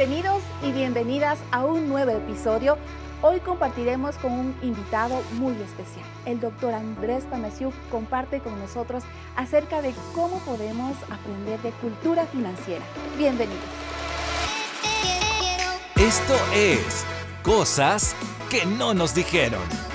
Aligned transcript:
Bienvenidos 0.00 0.42
y 0.62 0.72
bienvenidas 0.72 1.38
a 1.52 1.66
un 1.66 1.86
nuevo 1.86 2.10
episodio. 2.12 2.78
Hoy 3.20 3.38
compartiremos 3.40 4.16
con 4.16 4.32
un 4.32 4.56
invitado 4.62 5.22
muy 5.32 5.52
especial. 5.60 6.06
El 6.24 6.40
doctor 6.40 6.72
Andrés 6.72 7.24
Panasiuk 7.24 7.74
comparte 7.90 8.40
con 8.40 8.58
nosotros 8.58 9.04
acerca 9.36 9.82
de 9.82 9.92
cómo 10.14 10.38
podemos 10.38 10.96
aprender 11.10 11.60
de 11.60 11.72
cultura 11.72 12.24
financiera. 12.24 12.82
Bienvenidos. 13.18 13.60
Esto 15.96 16.34
es 16.54 17.04
Cosas 17.42 18.16
que 18.48 18.64
no 18.64 18.94
nos 18.94 19.14
dijeron. 19.14 19.89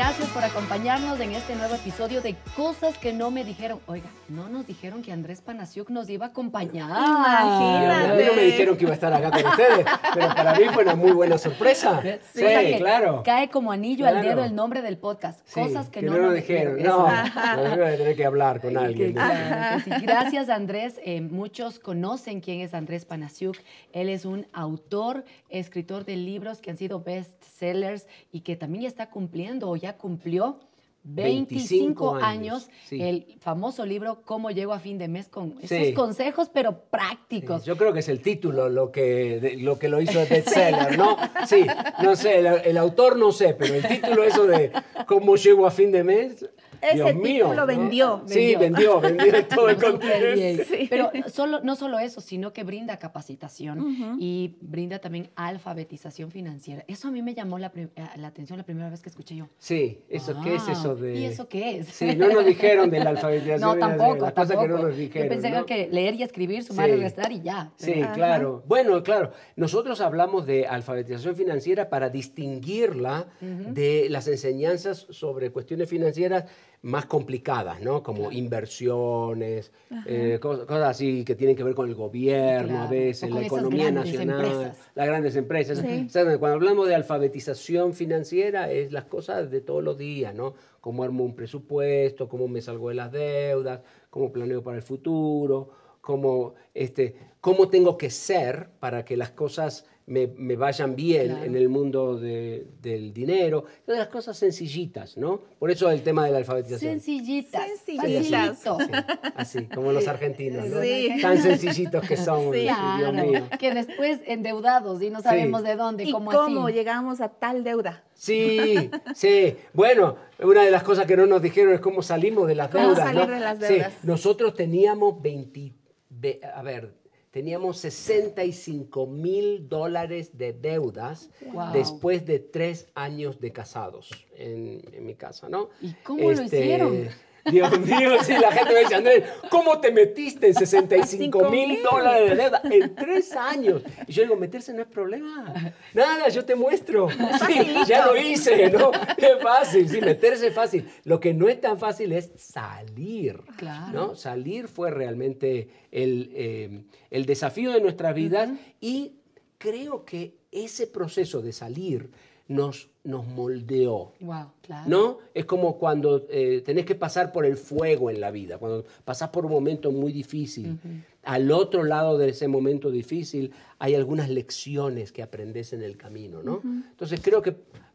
Gracias 0.00 0.30
por 0.30 0.42
acompañarnos 0.42 1.20
en 1.20 1.32
este 1.32 1.54
nuevo 1.54 1.74
episodio 1.74 2.22
de 2.22 2.34
Cosas 2.56 2.96
que 2.96 3.12
no 3.12 3.30
me 3.30 3.44
dijeron. 3.44 3.80
Oiga, 3.86 4.08
no 4.30 4.48
nos 4.48 4.66
dijeron 4.66 5.02
que 5.02 5.12
Andrés 5.12 5.42
Panasiuk 5.42 5.90
nos 5.90 6.08
iba 6.08 6.24
a 6.24 6.28
acompañar. 6.30 6.88
Imagínate. 6.88 8.10
A 8.10 8.14
mí 8.14 8.22
no 8.26 8.32
me 8.34 8.42
dijeron 8.44 8.78
que 8.78 8.84
iba 8.84 8.92
a 8.92 8.94
estar 8.94 9.12
acá 9.12 9.30
con 9.30 9.44
ustedes, 9.50 9.84
pero 10.14 10.34
para 10.34 10.54
mí 10.54 10.64
fue 10.72 10.84
una 10.84 10.94
muy 10.94 11.10
buena 11.10 11.36
sorpresa. 11.36 12.02
Sí, 12.32 12.42
claro. 12.78 13.22
Cae 13.26 13.50
como 13.50 13.72
anillo 13.72 14.06
al 14.06 14.22
dedo 14.22 14.42
el 14.42 14.54
nombre 14.54 14.80
del 14.80 14.96
podcast. 14.96 15.42
Sí, 15.44 15.60
Cosas 15.60 15.90
que, 15.90 16.00
que 16.00 16.06
no, 16.06 16.12
no 16.16 16.22
nos 16.28 16.34
dijeron. 16.34 16.76
dijeron. 16.78 16.98
No, 16.98 17.06
no, 17.06 17.76
voy 17.76 17.84
a 17.92 17.96
tener 17.98 18.16
que 18.16 18.24
hablar 18.24 18.62
con 18.62 18.78
alguien. 18.78 19.08
Que- 19.08 19.14
claro 19.14 19.84
que 19.84 19.98
sí. 19.98 20.06
Gracias, 20.06 20.48
Andrés. 20.48 20.98
Eh, 21.04 21.20
muchos 21.20 21.78
conocen 21.78 22.40
quién 22.40 22.62
es 22.62 22.72
Andrés 22.72 23.04
Panasiuk. 23.04 23.58
Él 23.92 24.08
es 24.08 24.24
un 24.24 24.46
autor, 24.54 25.26
escritor 25.50 26.06
de 26.06 26.16
libros 26.16 26.62
que 26.62 26.70
han 26.70 26.78
sido 26.78 27.02
bestsellers 27.02 28.06
y 28.32 28.40
que 28.40 28.56
también 28.56 28.84
ya 28.84 28.88
está 28.88 29.10
cumpliendo 29.10 29.68
o 29.68 29.76
ya 29.90 29.96
cumplió 29.98 30.60
25, 31.02 32.12
25 32.12 32.14
años, 32.16 32.68
sí. 32.86 33.00
el 33.00 33.36
famoso 33.40 33.86
libro 33.86 34.20
Cómo 34.22 34.50
llego 34.50 34.74
a 34.74 34.78
fin 34.80 34.98
de 34.98 35.08
mes 35.08 35.28
con 35.28 35.54
esos 35.62 35.86
Sí. 35.86 35.94
consejos, 35.94 36.50
pero 36.52 36.72
Sí, 36.72 36.76
prácticos. 36.90 37.64
Yo 37.64 37.76
creo 37.78 37.94
que 37.94 38.00
es 38.00 38.08
el 38.10 38.20
título 38.20 38.68
lo 38.68 38.92
que, 38.92 39.40
de- 39.40 39.56
lo, 39.56 39.78
que 39.78 39.88
lo 39.88 40.00
hizo 40.02 40.20
bestseller, 40.30 40.98
¿no? 40.98 41.16
Sí, 41.46 41.66
no 42.02 42.14
sé, 42.16 42.40
el, 42.40 42.46
el 42.46 42.76
autor 42.76 43.16
no 43.16 43.32
sé, 43.32 43.54
pero 43.54 43.74
el 43.74 43.86
título 43.88 44.24
eso 44.24 44.46
de 44.46 44.72
cómo 45.06 45.36
llego 45.36 45.66
a 45.66 45.70
fin 45.70 45.90
de 45.90 46.04
mes. 46.04 46.46
Ese 46.82 46.94
Dios 46.94 47.14
mío, 47.14 47.44
título 47.46 47.54
¿no? 47.54 47.66
vendió. 47.66 48.22
Sí, 48.26 48.54
vendió, 48.56 49.00
vendió 49.00 49.34
en 49.34 49.48
todo 49.48 49.68
el 49.68 49.76
continente. 49.76 50.64
Sí. 50.64 50.86
Pero 50.88 51.10
solo, 51.28 51.60
no 51.62 51.76
solo 51.76 51.98
eso, 51.98 52.20
sino 52.20 52.52
que 52.52 52.64
brinda 52.64 52.98
capacitación 52.98 54.16
y 54.18 54.56
brinda 54.60 54.98
también 54.98 55.30
alfabetización 55.36 56.30
financiera. 56.30 56.84
Eso 56.88 57.08
a 57.08 57.10
mí 57.10 57.22
me 57.22 57.34
llamó 57.34 57.58
la, 57.58 57.72
la 58.16 58.28
atención 58.28 58.58
la 58.58 58.64
primera 58.64 58.88
vez 58.90 59.00
que 59.02 59.08
escuché 59.08 59.36
yo. 59.36 59.48
Sí, 59.58 60.00
eso, 60.08 60.34
¿qué 60.42 60.54
es 60.56 60.68
eso 60.68 60.94
Wow. 60.94 60.96
de...? 61.02 61.14
¿Y 61.20 61.24
eso 61.24 61.48
qué 61.48 61.78
es? 61.78 61.88
Sí, 61.88 62.14
no 62.16 62.28
nos 62.28 62.44
dijeron 62.46 62.90
de 62.90 62.98
la 63.00 63.10
alfabetización. 63.10 63.60
No, 63.60 63.74
financiera, 63.74 63.96
tampoco, 63.98 64.18
cosas 64.20 64.34
tampoco. 64.34 64.62
que 64.62 64.68
no 64.68 64.78
nos 64.78 64.96
dijeron. 64.96 65.28
Yo 65.28 65.32
pensé 65.34 65.50
¿no? 65.50 65.66
que 65.66 65.88
leer 65.90 66.14
y 66.14 66.22
escribir, 66.22 66.62
sumar 66.64 66.88
y 66.88 66.96
restar 66.96 67.30
y 67.32 67.40
ya. 67.42 67.72
Sí, 67.76 68.00
Ajá. 68.02 68.12
claro. 68.12 68.62
Bueno, 68.66 69.02
claro. 69.02 69.32
Nosotros 69.56 70.00
hablamos 70.00 70.46
de 70.46 70.66
alfabetización 70.66 71.36
financiera 71.36 71.88
para 71.90 72.08
distinguirla 72.10 73.26
de 73.40 74.06
las 74.10 74.26
enseñanzas 74.28 75.06
sobre 75.10 75.50
cuestiones 75.50 75.88
financieras 75.88 76.44
más 76.82 77.04
complicadas, 77.06 77.80
¿no? 77.82 78.02
Como 78.02 78.32
inversiones, 78.32 79.70
eh, 80.06 80.38
cos- 80.40 80.64
cosas, 80.66 80.88
así 80.90 81.24
que 81.24 81.34
tienen 81.34 81.54
que 81.56 81.62
ver 81.62 81.74
con 81.74 81.88
el 81.88 81.94
gobierno 81.94 82.68
Claro. 82.68 82.84
a 82.84 82.90
veces, 82.90 83.30
la 83.30 83.42
economía 83.42 83.90
nacional, 83.90 84.44
empresas. 84.44 84.78
las 84.94 85.06
grandes 85.06 85.36
empresas. 85.36 85.78
Sí. 85.78 86.08
Cuando 86.38 86.48
hablamos 86.54 86.88
de 86.88 86.94
alfabetización 86.94 87.92
financiera 87.92 88.70
es 88.70 88.92
las 88.92 89.04
cosas 89.04 89.50
de 89.50 89.60
todos 89.60 89.84
los 89.84 89.98
días, 89.98 90.34
¿no? 90.34 90.54
Cómo 90.80 91.02
armo 91.04 91.24
un 91.24 91.34
presupuesto, 91.34 92.28
cómo 92.28 92.48
me 92.48 92.62
salgo 92.62 92.88
de 92.88 92.94
las 92.94 93.12
deudas, 93.12 93.80
cómo 94.08 94.32
planeo 94.32 94.62
para 94.62 94.78
el 94.78 94.82
futuro, 94.82 95.70
cómo, 96.00 96.54
este, 96.72 97.14
cómo 97.42 97.68
tengo 97.68 97.98
que 97.98 98.08
ser 98.10 98.70
para 98.80 99.04
que 99.04 99.16
las 99.18 99.30
cosas 99.30 99.86
me, 100.10 100.26
me 100.26 100.56
vayan 100.56 100.96
bien 100.96 101.28
Claro. 101.28 101.44
en 101.44 101.54
el 101.54 101.68
mundo 101.68 102.18
de- 102.18 102.66
del 102.82 103.12
dinero. 103.14 103.64
Todas 103.86 104.00
las 104.00 104.08
cosas 104.08 104.36
sencillitas, 104.36 105.16
¿no? 105.16 105.40
Por 105.60 105.70
eso 105.70 105.88
el 105.88 106.02
tema 106.02 106.24
de 106.26 106.32
la 106.32 106.38
alfabetización. 106.38 106.94
Sencillitas. 106.94 107.62
Sencillitas. 107.84 108.58
facilito. 108.64 108.78
Sí, 108.80 109.30
así, 109.36 109.64
como 109.66 109.92
los 109.92 110.08
argentinos, 110.08 110.66
¿no? 110.66 110.80
Sí. 110.82 111.10
Tan 111.22 111.38
sencillitos 111.40 112.06
que 112.08 112.16
somos, 112.16 112.56
Sí. 112.56 112.62
Dios 112.98 113.12
mío. 113.14 113.42
que 113.60 113.72
después 113.72 114.18
endeudados 114.26 115.00
y 115.00 115.10
no 115.10 115.22
sabemos 115.22 115.62
de 115.62 115.76
dónde, 115.76 116.02
¿Y 116.04 116.10
cómo, 116.10 116.32
cómo 116.32 116.66
así. 116.66 116.74
llegamos 116.74 117.20
a 117.20 117.28
tal 117.28 117.62
deuda? 117.62 118.02
Sí, 118.14 118.90
sí. 119.14 119.54
Bueno, 119.72 120.16
una 120.42 120.64
de 120.64 120.72
las 120.72 120.82
cosas 120.82 121.06
que 121.06 121.16
no 121.16 121.26
nos 121.26 121.40
dijeron 121.40 121.72
es 121.72 121.80
cómo 121.80 122.02
salimos 122.02 122.48
de 122.48 122.56
las 122.56 122.68
¿Cómo 122.70 122.88
deudas. 122.88 122.98
salir 123.06 123.28
¿no? 123.28 123.34
de 123.34 123.40
las 123.40 123.58
Sí, 123.58 123.74
deudas? 123.74 123.92
nosotros 124.02 124.54
teníamos 124.54 125.22
20, 125.22 125.72
ve- 126.08 126.40
a 126.52 126.62
ver, 126.62 126.98
teníamos 127.30 127.78
65 127.78 129.06
mil 129.06 129.68
dólares 129.68 130.36
de 130.36 130.52
deudas 130.52 131.30
Wow. 131.52 131.72
después 131.72 132.26
de 132.26 132.38
tres 132.38 132.88
años 132.94 133.40
de 133.40 133.52
casados 133.52 134.10
en, 134.36 134.82
en 134.92 135.06
mi 135.06 135.14
casa, 135.14 135.48
¿no? 135.48 135.68
Este, 135.74 135.86
¿Y 135.86 135.94
cómo 136.02 136.30
lo 136.32 136.42
hicieron? 136.42 137.08
Dios 137.50 137.80
mío, 137.80 138.22
sí, 138.22 138.32
la 138.32 138.52
gente 138.52 138.74
me 138.74 138.80
dice, 138.80 138.94
Andrés, 138.94 139.24
¿cómo 139.50 139.80
te 139.80 139.90
metiste 139.90 140.48
en 140.48 140.54
65 140.54 141.50
mil 141.50 141.82
dólares 141.82 142.30
de 142.30 142.36
deuda 142.36 142.62
en 142.64 142.94
tres 142.94 143.32
años? 143.32 143.82
Y 144.06 144.12
yo 144.12 144.22
digo, 144.22 144.36
meterse 144.36 144.72
no 144.72 144.82
es 144.82 144.88
problema. 144.88 145.54
Nada, 145.94 146.28
yo 146.28 146.44
te 146.44 146.54
muestro. 146.54 147.08
Sí, 147.46 147.74
ya 147.86 148.06
lo 148.06 148.16
hice, 148.16 148.70
¿no? 148.70 148.90
Es 149.16 149.42
fácil, 149.42 149.88
sí, 149.88 150.00
meterse 150.00 150.48
es 150.48 150.54
fácil. 150.54 150.88
Lo 151.04 151.20
que 151.20 151.32
no 151.32 151.48
es 151.48 151.60
tan 151.60 151.78
fácil 151.78 152.12
es 152.12 152.30
salir. 152.36 153.40
Claro. 153.56 153.92
¿no? 153.92 154.14
Salir 154.14 154.68
fue 154.68 154.90
realmente 154.90 155.68
el, 155.90 156.30
eh, 156.34 156.82
el 157.10 157.26
desafío 157.26 157.72
de 157.72 157.80
nuestras 157.80 158.14
vidas 158.14 158.50
y 158.80 159.16
creo 159.58 160.04
que 160.04 160.36
ese 160.50 160.86
proceso 160.86 161.42
de 161.42 161.52
salir 161.52 162.10
nos, 162.50 162.88
nos 163.04 163.26
moldeó. 163.28 164.12
Wow, 164.20 164.46
claro. 164.60 164.88
¿No? 164.90 165.18
Es 165.34 165.44
como 165.44 165.78
cuando 165.78 166.26
eh, 166.28 166.62
tenés 166.66 166.84
que 166.84 166.96
pasar 166.96 167.30
por 167.32 167.46
el 167.46 167.56
fuego 167.56 168.10
en 168.10 168.20
la 168.20 168.32
vida, 168.32 168.58
cuando 168.58 168.84
pasás 169.04 169.28
por 169.28 169.46
un 169.46 169.52
momento 169.52 169.92
muy 169.92 170.12
difícil. 170.12 170.76
Al 171.22 171.52
otro 171.52 171.84
lado 171.84 172.18
de 172.18 172.30
ese 172.30 172.48
momento 172.48 172.90
difícil 172.90 173.52
hay 173.78 173.94
algunas 173.94 174.28
lecciones 174.28 175.12
que 175.12 175.22
aprendes 175.22 175.72
en 175.72 175.82
el 175.82 175.96
camino, 175.96 176.42
¿no? 176.42 176.60
Entonces 176.64 177.20
creo 177.22 177.40
que 177.40 177.54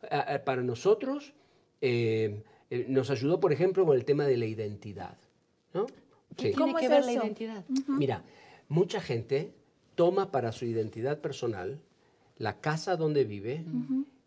a- 0.09 0.35
a- 0.35 0.43
para 0.45 0.63
nosotros 0.63 1.33
eh, 1.81 2.41
eh, 2.69 2.85
nos 2.87 3.09
ayudó, 3.11 3.41
por 3.41 3.51
ejemplo, 3.51 3.85
con 3.85 3.97
el 3.97 4.05
tema 4.05 4.25
de 4.25 4.37
la 4.37 4.45
identidad, 4.45 5.17
¿no? 5.73 5.85
¿Qué 5.85 5.93
Sí. 5.93 6.35
tiene 6.53 6.55
¿Cómo 6.55 6.75
que 6.77 6.85
es 6.85 6.91
ver 6.91 7.03
la 7.05 7.11
eso? 7.11 7.21
identidad? 7.25 7.65
Mira, 7.87 8.23
mucha 8.69 9.01
gente 9.01 9.51
toma 9.95 10.31
para 10.31 10.53
su 10.53 10.63
identidad 10.65 11.19
personal 11.19 11.79
la 12.37 12.59
casa 12.61 12.95
donde 12.95 13.23
vive, 13.25 13.63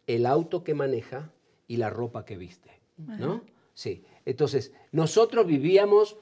el 0.09 0.27
auto 0.27 0.65
que 0.65 0.75
maneja 0.75 1.31
y 1.69 1.77
la 1.77 1.89
ropa 1.91 2.25
que 2.25 2.37
viste, 2.37 2.71
¿no? 2.97 3.43
Sí. 3.75 4.03
Entonces, 4.25 4.73
nosotros 4.91 5.47
vivíamos, 5.47 6.17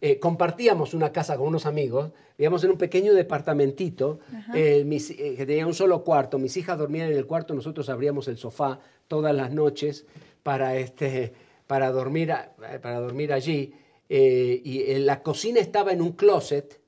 eh, 0.00 0.18
compartíamos 0.20 0.94
una 0.94 1.10
casa 1.10 1.36
con 1.36 1.48
unos 1.48 1.66
amigos, 1.66 2.12
vivíamos 2.38 2.62
en 2.64 2.70
un 2.70 2.78
pequeño 2.78 3.12
departamentito 3.14 4.20
eh, 4.54 4.84
mis- 4.86 5.10
eh, 5.10 5.34
que 5.36 5.44
tenía 5.46 5.66
un 5.66 5.74
solo 5.74 6.04
cuarto. 6.04 6.38
Mis 6.38 6.56
hijas 6.56 6.78
dormían 6.78 7.10
en 7.10 7.16
el 7.16 7.26
cuarto, 7.26 7.52
nosotros 7.54 7.88
abríamos 7.88 8.28
el 8.28 8.36
sofá 8.38 8.78
todas 9.08 9.34
las 9.34 9.50
noches 9.52 10.06
para, 10.42 10.76
este, 10.76 11.32
para, 11.66 11.90
dormir, 11.90 12.32
para 12.80 13.00
dormir 13.00 13.32
allí. 13.32 13.74
Y 14.08 14.94
la 14.98 15.22
cocina 15.22 15.60
estaba 15.60 15.92
en 15.92 16.02
un 16.02 16.12
closet. 16.12 16.79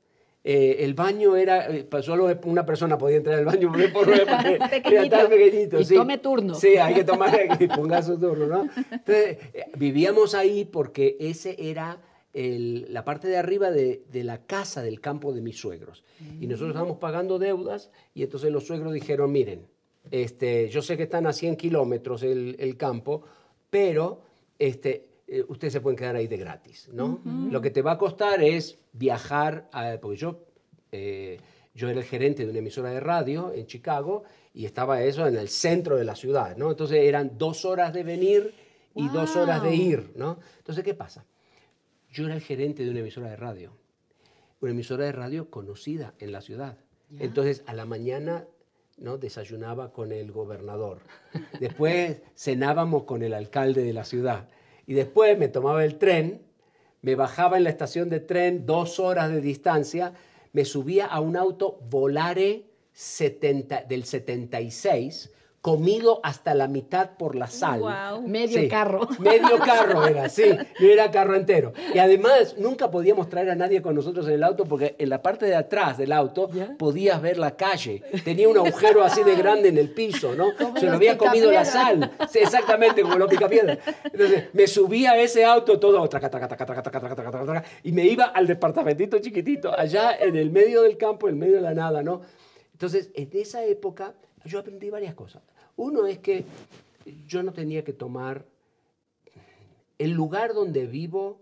Eh, 0.45 0.77
el 0.81 0.95
baño 0.95 1.37
era, 1.37 1.69
eh, 1.69 1.85
pa- 1.85 2.03
solo 2.03 2.27
una 2.45 2.67
persona 2.67 2.99
podía 2.99 3.19
entrar 3.19 3.39
al 3.39 3.45
baño 3.45 3.71
porque, 3.71 3.89
por- 3.93 4.11
tan 4.27 5.29
pequeñito. 5.31 5.81
Y 5.81 5.85
sí. 5.85 5.95
tome 5.95 6.19
turno. 6.19 6.55
Sí, 6.55 6.77
hay 6.77 6.95
que 6.95 7.05
tomar 7.05 7.57
y 7.61 7.69
ponga 7.69 8.03
su 8.03 8.19
turno, 8.19 8.47
¿no? 8.47 8.63
Entonces, 8.91 9.39
eh, 9.55 9.65
vivíamos 9.77 10.35
ahí 10.35 10.65
porque 10.65 11.17
ese 11.21 11.55
era 11.59 12.01
el- 12.33 12.87
la 12.93 13.05
parte 13.05 13.29
de 13.29 13.37
arriba 13.37 13.71
de, 13.71 14.05
de 14.11 14.25
la 14.25 14.47
casa 14.47 14.83
del 14.83 15.01
campo 15.01 15.33
de 15.33 15.43
mis 15.43 15.57
suegros. 15.59 16.03
Y 16.41 16.47
nosotros 16.47 16.71
estábamos 16.71 16.97
pagando 16.99 17.39
deudas 17.39 17.91
y 18.15 18.23
entonces 18.23 18.51
los 18.51 18.67
suegros 18.67 18.93
dijeron, 18.95 19.31
miren, 19.31 19.67
este, 20.11 20.69
yo 20.71 20.83
sé 20.83 20.97
que 20.97 21.05
están 21.05 21.27
a 21.27 21.33
100 21.33 21.57
kilómetros 21.57 22.23
el, 22.25 22.57
el 22.59 22.77
campo, 22.77 23.23
pero 23.71 24.23
este, 24.59 25.07
eh, 25.27 25.45
ustedes 25.49 25.73
se 25.73 25.81
pueden 25.81 25.97
quedar 25.99 26.17
ahí 26.17 26.27
de 26.27 26.37
gratis, 26.37 26.89
¿no? 26.93 27.21
Lo 27.51 27.61
que 27.61 27.71
te 27.71 27.83
va 27.83 27.93
a 27.93 27.99
costar 27.99 28.43
es 28.43 28.79
viajar, 28.93 29.69
a- 29.73 29.97
porque 30.01 30.17
yo, 30.17 30.45
eh, 30.91 31.39
yo 31.75 31.89
era 31.89 32.01
el 32.01 32.07
gerente 32.07 32.45
de 32.45 32.51
una 32.51 32.59
emisora 32.59 32.91
de 32.91 33.01
radio 33.01 33.53
en 33.55 33.67
Chicago 33.67 34.25
y 34.55 34.67
estaba 34.67 35.03
eso 35.03 35.27
en 35.27 35.37
el 35.37 35.49
centro 35.49 35.97
de 35.97 36.05
la 36.05 36.15
ciudad, 36.17 36.57
¿no? 36.57 36.71
Entonces 36.71 36.99
eran 36.99 37.39
dos 37.39 37.65
horas 37.65 37.93
de 37.95 38.03
venir 38.05 38.55
y 38.95 39.09
dos 39.09 39.37
horas 39.37 39.63
de 39.63 39.75
ir, 39.75 40.13
¿no? 40.17 40.39
Entonces, 40.59 40.85
¿qué 40.85 40.93
pasa? 40.95 41.25
Yo 42.11 42.27
era 42.27 42.35
el 42.35 42.43
gerente 42.43 42.85
de 42.85 42.91
una 42.91 43.01
emisora 43.01 43.31
de 43.31 43.37
radio, 43.37 43.73
una 44.61 44.73
emisora 44.73 45.07
de 45.07 45.13
radio 45.13 45.49
conocida 45.49 46.13
en 46.19 46.31
la 46.33 46.43
ciudad. 46.43 46.77
Entonces, 47.19 47.63
a 47.67 47.73
la 47.75 47.87
mañana 47.87 48.45
¿no? 48.99 49.17
desayunaba 49.17 49.93
con 49.93 50.13
el 50.13 50.31
gobernador. 50.31 51.01
Después 51.59 52.21
cenábamos 52.37 53.05
con 53.05 53.23
el 53.23 53.33
alcalde 53.35 53.83
de 53.83 53.93
la 53.95 54.05
ciudad. 54.05 54.49
Y 54.87 54.95
después 54.95 55.39
me 55.39 55.49
tomaba 55.49 55.85
el 55.85 55.99
tren 55.99 56.43
me 57.03 57.17
bajaba 57.17 57.57
en 57.57 57.65
la 57.65 57.71
estación 57.71 58.09
de 58.09 58.21
tren, 58.21 58.65
dos 58.65 59.01
horas 59.01 59.31
de 59.31 59.41
distancia, 59.41 60.15
me 60.53 60.65
subía 60.65 61.07
a 61.07 61.21
un 61.21 61.37
auto 61.37 61.81
Volare 61.91 62.67
70, 62.93 63.83
del 63.83 64.05
76, 64.05 65.33
comido 65.63 66.21
hasta 66.25 66.55
la 66.55 66.67
mitad 66.67 67.11
por 67.17 67.37
la 67.37 67.47
sal. 67.47 67.81
Wow. 67.81 68.27
Medio 68.27 68.63
sí, 68.63 68.69
carro. 68.69 69.09
Medio 69.21 69.59
carro 69.61 70.05
era, 70.07 70.29
sí, 70.29 70.43
era 70.81 71.11
carro 71.13 71.37
entero. 71.37 71.73
Y 71.95 71.99
además 71.99 72.57
nunca 72.59 72.91
podíamos 72.91 73.29
traer 73.29 73.49
a 73.51 73.55
nadie 73.55 73.81
con 73.81 73.95
nosotros 73.95 74.27
en 74.27 74.35
el 74.35 74.43
auto 74.43 74.65
porque 74.65 74.97
en 74.99 75.09
la 75.09 75.23
parte 75.23 75.47
de 75.47 75.55
atrás 75.55 75.97
del 75.97 76.11
auto 76.11 76.51
¿Ya? 76.53 76.77
podías 76.77 77.23
ver 77.23 77.39
la 77.39 77.53
calle. 77.53 78.03
Tenía 78.25 78.49
un 78.49 78.59
agujero 78.59 79.05
así 79.05 79.23
de 79.23 79.37
grande 79.37 79.69
en 79.69 79.79
el 79.79 79.91
piso, 79.91 80.35
¿no? 80.35 80.49
Como 80.57 80.77
Se 80.79 80.87
lo 80.87 80.95
había 80.95 81.17
comido 81.17 81.51
la 81.53 81.65
sal. 81.65 82.11
Sí, 82.29 82.41
exactamente, 82.41 83.03
como 83.03 83.17
los 83.17 83.31
picapiedras. 83.31 83.79
Entonces 84.05 84.47
me 84.53 84.67
subía 84.67 85.13
a 85.13 85.19
ese 85.19 85.45
auto 85.45 85.79
todo, 85.79 86.09
traca, 86.09 86.29
traca, 86.29 86.49
traca, 86.49 87.65
y 87.85 87.93
me 87.93 88.05
iba 88.05 88.25
al 88.25 88.49
departamentito 88.49 89.21
chiquitito, 89.21 89.73
allá 89.79 90.17
en 90.19 90.35
el 90.35 90.51
medio 90.51 90.83
del 90.83 90.97
campo, 90.97 91.29
en 91.29 91.35
el 91.35 91.41
medio 91.41 91.55
de 91.57 91.61
la 91.61 91.75
nada, 91.75 92.03
¿no? 92.03 92.23
Entonces, 92.83 93.13
en 93.15 93.31
esa 93.35 93.65
época 93.65 94.13
yo 94.45 94.59
aprendí 94.59 94.91
varias 94.91 95.15
cosas. 95.15 95.41
Uno 95.77 96.05
es 96.05 96.19
que 96.19 96.45
yo 97.29 97.45
no 97.45 97.53
tenía 97.53 97.85
que 97.85 97.93
tomar... 97.93 98.45
El 99.99 100.11
lugar 100.11 100.53
donde 100.53 100.89
vivo 100.89 101.39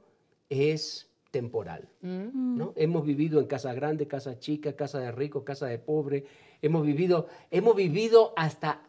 es 0.50 1.08
temporal. 1.30 1.88
¿no? 2.02 2.74
Hemos 2.76 3.06
vivido 3.06 3.40
en 3.40 3.46
casa 3.46 3.72
grande, 3.72 4.06
casa 4.06 4.38
chica, 4.38 4.76
casa 4.76 4.98
de 5.00 5.12
rico, 5.12 5.42
casa 5.42 5.66
de 5.66 5.78
pobre. 5.78 6.26
Hemos 6.60 6.84
vivido, 6.84 7.26
hemos 7.50 7.74
vivido 7.74 8.34
hasta 8.36 8.82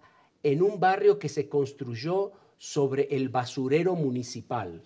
en 0.44 0.62
un 0.62 0.78
barrio 0.78 1.20
que 1.20 1.30
se 1.30 1.48
construyó 1.48 2.34
sobre 2.58 3.04
el 3.16 3.30
basurero 3.30 3.96
municipal. 3.96 4.82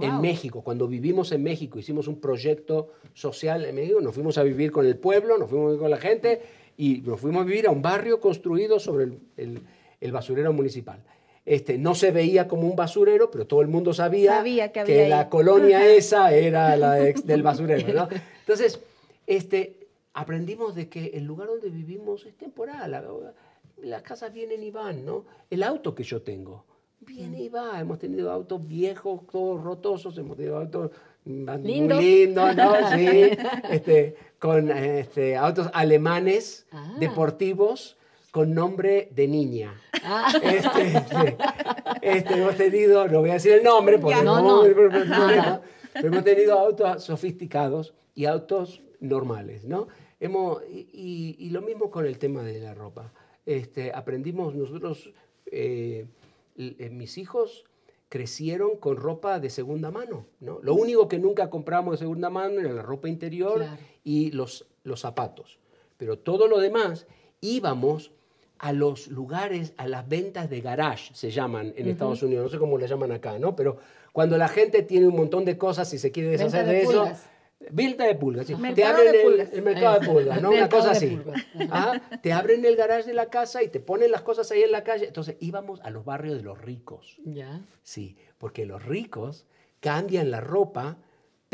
En 0.00 0.12
Wow. 0.12 0.22
México, 0.22 0.62
cuando 0.62 0.88
vivimos 0.88 1.32
en 1.32 1.42
México, 1.42 1.78
hicimos 1.78 2.08
un 2.08 2.18
proyecto 2.20 2.92
social 3.12 3.64
en 3.64 3.74
México, 3.74 4.00
nos 4.00 4.14
fuimos 4.14 4.38
a 4.38 4.42
vivir 4.42 4.72
con 4.72 4.86
el 4.86 4.96
pueblo, 4.96 5.38
nos 5.38 5.48
fuimos 5.48 5.66
a 5.66 5.68
vivir 5.68 5.80
con 5.82 5.90
la 5.90 5.98
gente 5.98 6.42
y 6.76 6.98
nos 7.02 7.20
fuimos 7.20 7.42
a 7.42 7.46
vivir 7.46 7.66
a 7.66 7.70
un 7.70 7.82
barrio 7.82 8.20
construido 8.20 8.78
sobre 8.80 9.04
el, 9.04 9.18
el- 9.36 9.62
el 10.00 10.12
basurero 10.12 10.52
municipal. 10.52 11.02
Este, 11.46 11.78
no 11.78 11.94
se 11.94 12.10
veía 12.10 12.46
como 12.48 12.66
un 12.68 12.76
basurero, 12.76 13.30
pero 13.30 13.46
todo 13.46 13.60
el 13.62 13.68
mundo 13.68 13.92
sabía, 13.94 14.36
Sabía 14.36 14.72
que 14.72 14.80
ahí. 14.80 15.08
la 15.08 15.28
colonia 15.28 15.86
esa 15.86 16.32
era 16.34 16.76
la 16.76 17.06
ex- 17.08 17.24
del 17.26 17.42
basurero. 17.42 17.92
¿no? 17.92 18.08
Entonces, 18.40 18.80
este, 19.26 19.86
aprendimos 20.12 20.74
de 20.74 20.88
que 20.88 21.06
el 21.14 21.24
lugar 21.24 21.48
donde 21.48 21.70
vivimos 21.70 22.26
es 22.26 22.34
temporal. 22.36 22.90
la- 22.90 23.04
Las 23.82 24.02
casas 24.02 24.32
vienen 24.32 24.62
y 24.62 24.70
van, 24.70 25.04
¿no? 25.04 25.24
El 25.50 25.62
auto 25.62 25.94
que 25.94 26.02
yo 26.02 26.22
tengo 26.22 26.64
viene 27.00 27.42
y 27.42 27.48
va. 27.48 27.78
Hemos 27.80 27.98
tenido 27.98 28.30
autos 28.30 28.66
viejos, 28.66 29.20
todos 29.30 29.62
rotosos, 29.62 30.16
hemos 30.18 30.36
tenido 30.36 30.56
autos 30.58 30.90
mm, 31.24 31.48
Lindos. 31.62 31.98
muy 31.98 32.04
lindos, 32.24 32.56
¿no? 32.56 32.74
Sí, 32.96 33.08
este, 33.70 34.16
con 34.44 34.70
este, 34.70 35.36
autos 35.38 35.70
alemanes 35.72 36.66
Ah. 36.70 36.96
deportivos 37.00 37.96
con 38.30 38.52
nombre 38.52 39.08
de 39.12 39.26
niña. 39.26 39.72
Ah. 40.02 40.30
Este. 40.42 41.36
Este, 42.02 42.34
hemos 42.34 42.56
tenido, 42.56 43.08
no 43.08 43.20
voy 43.20 43.30
a 43.30 43.34
decir 43.34 43.52
el 43.52 43.62
nombre 43.62 43.98
porque 43.98 44.22
no, 44.22 44.42
No, 44.42 44.62
pero 44.62 46.08
hemos 46.08 46.24
tenido 46.24 46.58
autos 46.58 47.02
sofisticados 47.02 47.94
y 48.14 48.26
autos 48.26 48.82
normales, 49.00 49.64
¿no? 49.64 49.88
Hemos, 50.20 50.62
y, 50.68 51.48
lo 51.50 51.62
mismo 51.62 51.90
con 51.90 52.04
el 52.04 52.18
tema 52.18 52.42
de 52.42 52.60
la 52.60 52.74
ropa. 52.74 53.14
Este, 53.46 53.92
aprendimos 53.94 54.54
nosotros, 54.54 55.10
eh, 55.46 56.04
eh, 56.58 56.90
mis 56.90 57.16
hijos 57.16 57.64
crecieron 58.10 58.76
con 58.76 58.98
ropa 58.98 59.40
de 59.40 59.48
segunda 59.48 59.90
mano, 59.90 60.26
¿no? 60.40 60.58
Lo 60.62 60.74
único 60.74 61.08
que 61.08 61.18
nunca 61.18 61.48
compramos 61.48 61.92
de 61.94 61.98
segunda 62.04 62.28
mano 62.28 62.60
era 62.60 62.72
la 62.72 62.82
ropa 62.82 63.08
interior 63.08 63.56
Claro. 63.56 63.93
Y 64.04 64.30
los, 64.30 64.66
los 64.84 65.00
zapatos. 65.00 65.58
Pero 65.96 66.18
todo 66.18 66.46
lo 66.46 66.58
demás 66.58 67.06
íbamos 67.40 68.12
a 68.58 68.72
los 68.72 69.08
lugares, 69.08 69.72
a 69.76 69.88
las 69.88 70.08
ventas 70.08 70.48
de 70.48 70.60
garage, 70.60 71.12
se 71.14 71.30
llaman 71.30 71.74
en 71.76 71.88
Estados 71.88 72.22
Unidos, 72.22 72.44
no 72.44 72.50
sé 72.50 72.58
cómo 72.58 72.78
le 72.78 72.86
llaman 72.86 73.12
acá, 73.12 73.38
¿no? 73.38 73.56
Pero 73.56 73.78
cuando 74.12 74.38
la 74.38 74.48
gente 74.48 74.82
tiene 74.82 75.08
un 75.08 75.16
montón 75.16 75.44
de 75.44 75.58
cosas 75.58 75.92
y 75.92 75.98
se 75.98 76.12
quiere 76.12 76.30
Venta 76.30 76.44
deshacer 76.44 76.66
de 76.66 76.72
de, 76.72 76.82
eso. 76.82 77.08
Venta 77.70 78.04
de 78.04 78.14
pulgas, 78.14 78.46
sí. 78.46 78.54
Te 78.74 78.84
abren 78.84 79.12
de 79.12 79.18
el- 79.20 79.26
pulgas. 79.26 79.52
el, 79.52 79.62
mercado 79.62 80.00
de 80.00 80.06
pulgas, 80.06 80.42
¿no? 80.42 80.50
Una 80.52 80.68
cosa 80.68 80.92
así. 80.92 81.18
Ajá. 81.70 82.00
Te 82.22 82.32
abren 82.32 82.64
el 82.64 82.76
garage 82.76 83.08
de 83.08 83.14
la 83.14 83.26
casa 83.26 83.62
y 83.62 83.68
te 83.68 83.80
ponen 83.80 84.10
las 84.10 84.22
cosas 84.22 84.50
ahí 84.50 84.62
en 84.62 84.72
la 84.72 84.84
calle. 84.84 85.06
Entonces 85.06 85.36
íbamos 85.40 85.80
a 85.80 85.90
los 85.90 86.04
barrios 86.04 86.36
de 86.36 86.42
los 86.42 86.60
ricos. 86.60 87.16
Ya. 87.24 87.60
Sí, 87.82 88.16
porque 88.38 88.66
los 88.66 88.84
ricos 88.84 89.46
cambian 89.80 90.30
la 90.30 90.40
ropa, 90.40 90.98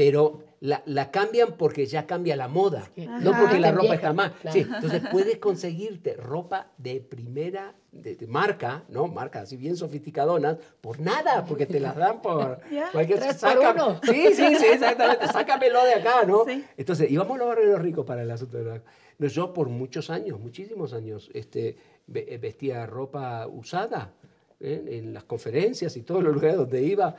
pero 0.02 0.42
la, 0.60 0.82
la 0.86 1.10
cambian 1.10 1.56
porque 1.58 1.84
ya 1.84 2.06
cambia 2.06 2.34
la 2.34 2.48
moda, 2.48 2.88
que- 2.94 3.06
no 3.06 3.32
porque 3.38 3.58
la 3.58 3.70
ropa 3.70 3.82
vieja, 3.82 3.94
está 3.96 4.12
mal. 4.14 4.32
claro. 4.40 4.54
Sí, 4.54 4.60
entonces 4.74 5.02
puedes 5.12 5.36
conseguirte 5.36 6.14
ropa 6.14 6.68
de 6.78 7.02
primera, 7.02 7.74
de, 7.92 8.16
de 8.16 8.26
marca, 8.26 8.84
¿no? 8.88 9.08
Marca 9.08 9.40
así 9.42 9.58
bien 9.58 9.76
sofisticadonas, 9.76 10.56
por 10.80 11.00
nada, 11.00 11.44
porque 11.44 11.66
te 11.66 11.80
las 11.80 11.96
dan 11.96 12.22
por 12.22 12.60
cualquier 12.92 13.18
Tres 13.18 13.36
por 13.36 13.50
saca- 13.50 13.72
uno. 13.74 14.00
Sí, 14.02 14.28
sí, 14.34 14.54
sí, 14.56 14.66
exactamente. 14.72 15.26
Sácamelo 15.28 15.84
de 15.84 15.94
acá, 15.94 16.24
¿no? 16.26 16.44
Sí. 16.46 16.64
Entonces, 16.78 17.10
íbamos 17.10 17.34
a 17.34 17.38
los 17.40 17.48
barrios 17.48 17.66
de 17.66 17.72
los 17.72 17.82
ricos 17.82 18.06
para 18.06 18.22
el 18.22 18.30
asunto 18.30 18.56
de 18.56 18.64
la... 18.64 18.82
No, 19.18 19.26
Yo 19.26 19.52
por 19.52 19.68
muchos 19.68 20.08
años, 20.08 20.40
muchísimos 20.40 20.94
años, 20.94 21.30
este, 21.34 21.76
ve- 22.06 22.38
vestía 22.40 22.86
ropa 22.86 23.46
usada 23.48 24.14
¿eh? 24.60 24.82
en 24.92 25.12
las 25.12 25.24
conferencias 25.24 25.94
y 25.98 26.02
todos 26.02 26.22
los 26.24 26.32
lugares 26.32 26.56
donde 26.56 26.82
iba, 26.82 27.14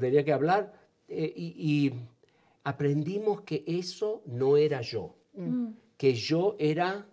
tenía 0.00 0.22
que 0.22 0.34
hablar. 0.34 0.72
eh, 1.08 1.32
y, 1.36 1.54
y 1.56 1.94
aprendimos 2.70 3.42
que 3.42 3.62
eso 3.64 4.22
no 4.26 4.56
era 4.56 4.80
yo, 4.80 5.14
que 5.96 6.14
yo 6.14 6.56
era 6.58 7.06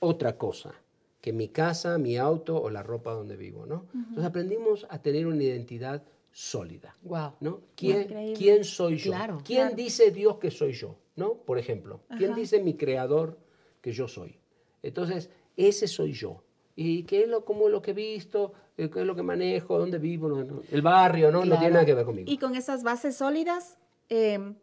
otra 0.00 0.38
cosa, 0.38 0.72
que 1.20 1.30
mi 1.30 1.48
casa, 1.48 1.98
mi 1.98 2.16
auto 2.16 2.56
o 2.60 2.70
la 2.70 2.82
ropa 2.82 3.12
donde 3.12 3.36
vivo, 3.36 3.66
¿no? 3.66 3.84
Entonces 3.92 4.24
aprendimos 4.24 4.86
a 4.88 5.02
tener 5.02 5.26
una 5.26 5.42
identidad 5.42 6.02
sólida. 6.32 6.96
Wow. 7.02 7.32
¿no? 7.40 7.60
¿Quién, 7.76 8.02
Increíble. 8.04 8.34
quién 8.38 8.64
soy 8.64 8.96
yo? 8.96 9.12
Claro. 9.12 9.42
¿Quién 9.44 9.60
Claro. 9.68 9.76
dice 9.76 10.10
Dios 10.10 10.38
que 10.38 10.50
soy 10.50 10.72
yo? 10.72 10.96
¿No? 11.16 11.34
Por 11.34 11.58
ejemplo, 11.58 12.00
¿quién 12.16 12.30
Ajá. 12.30 12.40
dice 12.40 12.62
mi 12.62 12.72
creador 12.74 13.38
que 13.82 13.92
yo 13.92 14.08
soy? 14.08 14.38
Entonces, 14.82 15.28
ese 15.54 15.86
soy 15.86 16.12
yo. 16.14 16.42
¿Y 16.76 17.02
qué 17.02 17.24
es 17.24 17.28
lo, 17.28 17.44
cómo 17.44 17.66
es 17.66 17.72
lo 17.72 17.82
que 17.82 17.90
he 17.90 17.94
visto? 17.94 18.54
Eh, 18.78 18.88
¿Qué 18.88 19.00
es 19.00 19.06
lo 19.06 19.14
que 19.14 19.22
manejo? 19.22 19.78
¿Dónde 19.78 19.98
vivo? 19.98 20.28
No, 20.30 20.42
no, 20.42 20.62
el 20.72 20.80
barrio, 20.82 21.30
¿no? 21.30 21.40
No 21.40 21.44
Claro. 21.44 21.60
tiene 21.60 21.74
nada 21.74 21.84
que 21.86 21.94
ver 21.94 22.06
conmigo. 22.06 22.30
Y 22.32 22.38
con 22.38 22.56
esas 22.56 22.82
bases 22.82 23.16
sólidas 23.16 23.76
eh, 24.08 24.54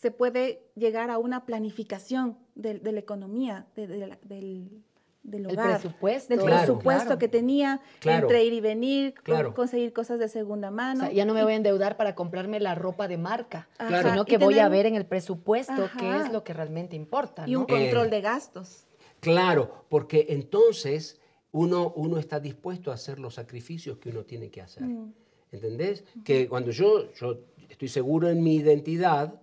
se 0.00 0.10
puede 0.10 0.62
llegar 0.76 1.10
a 1.10 1.18
una 1.18 1.44
planificación 1.44 2.38
de, 2.54 2.78
de 2.78 2.92
la 2.92 3.00
economía, 3.00 3.66
de- 3.76 3.86
de 3.86 4.06
la- 4.06 4.18
del, 4.22 4.82
del 5.22 5.44
El 5.44 5.52
hogar. 5.52 5.78
presupuesto. 5.78 6.34
Del 6.34 6.40
Claro. 6.42 6.56
presupuesto 6.58 7.04
Claro. 7.04 7.18
que 7.18 7.28
tenía 7.28 7.82
Claro. 7.98 8.22
entre 8.26 8.42
ir 8.44 8.54
y 8.54 8.62
venir, 8.62 9.12
conseguir 9.54 9.92
cosas 9.92 10.18
de 10.18 10.28
segunda 10.28 10.68
O 10.68 10.72
mano. 10.72 11.00
sea, 11.02 11.12
ya 11.12 11.26
no 11.26 11.34
me 11.34 11.42
voy 11.44 11.52
a 11.52 11.56
endeudar 11.56 11.98
para 11.98 12.14
comprarme 12.14 12.60
la 12.60 12.74
ropa 12.74 13.08
de 13.08 13.18
marca, 13.18 13.68
Ajá, 13.76 14.02
sino 14.10 14.24
que 14.24 14.38
voy 14.38 14.58
a 14.58 14.70
ver 14.70 14.86
en 14.86 14.94
el 14.94 15.04
presupuesto 15.04 15.90
qué 15.98 16.06
Ajá. 16.08 16.24
es 16.26 16.32
lo 16.32 16.44
que 16.44 16.54
realmente 16.54 16.96
importa. 16.96 17.44
y 17.46 17.54
un 17.56 17.62
¿no? 17.62 17.66
control 17.66 18.06
Eh, 18.06 18.10
de 18.10 18.20
gastos. 18.22 18.86
Claro, 19.20 19.84
porque 19.90 20.24
entonces 20.30 21.20
uno, 21.52 21.92
uno 21.94 22.16
está 22.16 22.40
dispuesto 22.40 22.90
a 22.90 22.94
hacer 22.94 23.18
los 23.18 23.34
sacrificios 23.34 23.98
que 23.98 24.08
uno 24.08 24.24
tiene 24.24 24.48
que 24.50 24.62
hacer. 24.62 24.84
Mm. 24.84 25.12
¿Entendés? 25.52 26.04
Que 26.24 26.48
cuando 26.48 26.70
yo, 26.70 27.12
yo 27.12 27.40
estoy 27.68 27.88
seguro 27.88 28.30
en 28.30 28.42
mi 28.42 28.54
identidad 28.56 29.34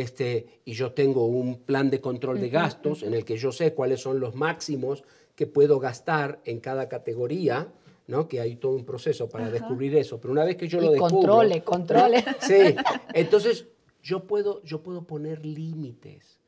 este, 0.00 0.60
y 0.64 0.72
yo 0.74 0.92
tengo 0.92 1.26
un 1.26 1.60
plan 1.62 1.88
de 1.90 2.00
control 2.00 2.40
de 2.40 2.50
gastos 2.50 3.02
en 3.02 3.14
el 3.14 3.24
que 3.24 3.36
yo 3.38 3.50
sé 3.50 3.72
cuáles 3.72 4.00
son 4.00 4.20
los 4.20 4.34
máximos 4.34 5.04
que 5.34 5.46
puedo 5.46 5.78
gastar 5.80 6.40
en 6.44 6.60
cada 6.60 6.88
categoría, 6.88 7.68
¿no? 8.06 8.28
que 8.28 8.40
hay 8.40 8.56
todo 8.56 8.72
un 8.72 8.84
proceso 8.84 9.28
para 9.28 9.50
descubrir 9.50 9.96
eso, 9.96 10.20
pero 10.20 10.32
una 10.32 10.44
vez 10.44 10.56
que 10.56 10.68
yo 10.68 10.80
lo 10.80 10.90
descubro... 10.92 11.16
controle, 11.32 11.62
controle. 11.62 12.24
Sí, 12.40 12.74
entonces 13.14 13.66
yo 14.02 14.24
puedo, 14.24 14.62
yo 14.64 14.82
puedo 14.82 15.04
poner 15.04 15.44
límites. 15.46 16.38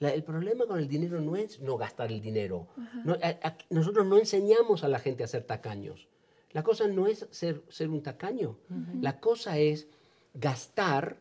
La- 0.00 0.12
el 0.12 0.22
problema 0.24 0.66
con 0.66 0.78
el 0.78 0.88
dinero 0.88 1.20
no 1.20 1.36
es 1.36 1.60
no 1.60 1.76
gastar 1.76 2.10
el 2.12 2.20
dinero. 2.20 2.66
No, 3.04 3.14
a- 3.14 3.38
a- 3.48 3.56
nosotros 3.70 4.04
no 4.06 4.18
enseñamos 4.18 4.84
a 4.84 4.88
la 4.88 4.98
gente 4.98 5.22
a 5.24 5.26
ser 5.28 5.44
tacaños. 5.44 6.08
La 6.52 6.62
cosa 6.62 6.86
no 6.88 7.06
es 7.06 7.26
ser, 7.30 7.62
ser 7.68 7.88
un 7.88 8.02
tacaño. 8.02 8.58
La 9.00 9.20
cosa 9.20 9.58
es 9.58 9.86
gastar, 10.34 11.16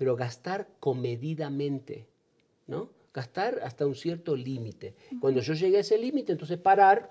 pero 0.00 0.16
gastar 0.16 0.66
comedidamente. 0.80 2.06
¿no? 2.66 2.88
Gastar 3.12 3.60
hasta 3.62 3.84
un 3.84 3.94
cierto 3.94 4.34
límite. 4.34 4.94
Cuando 5.20 5.40
yo 5.42 5.52
llegue 5.52 5.76
a 5.76 5.80
ese 5.80 5.98
límite, 5.98 6.32
entonces 6.32 6.56
parar 6.56 7.10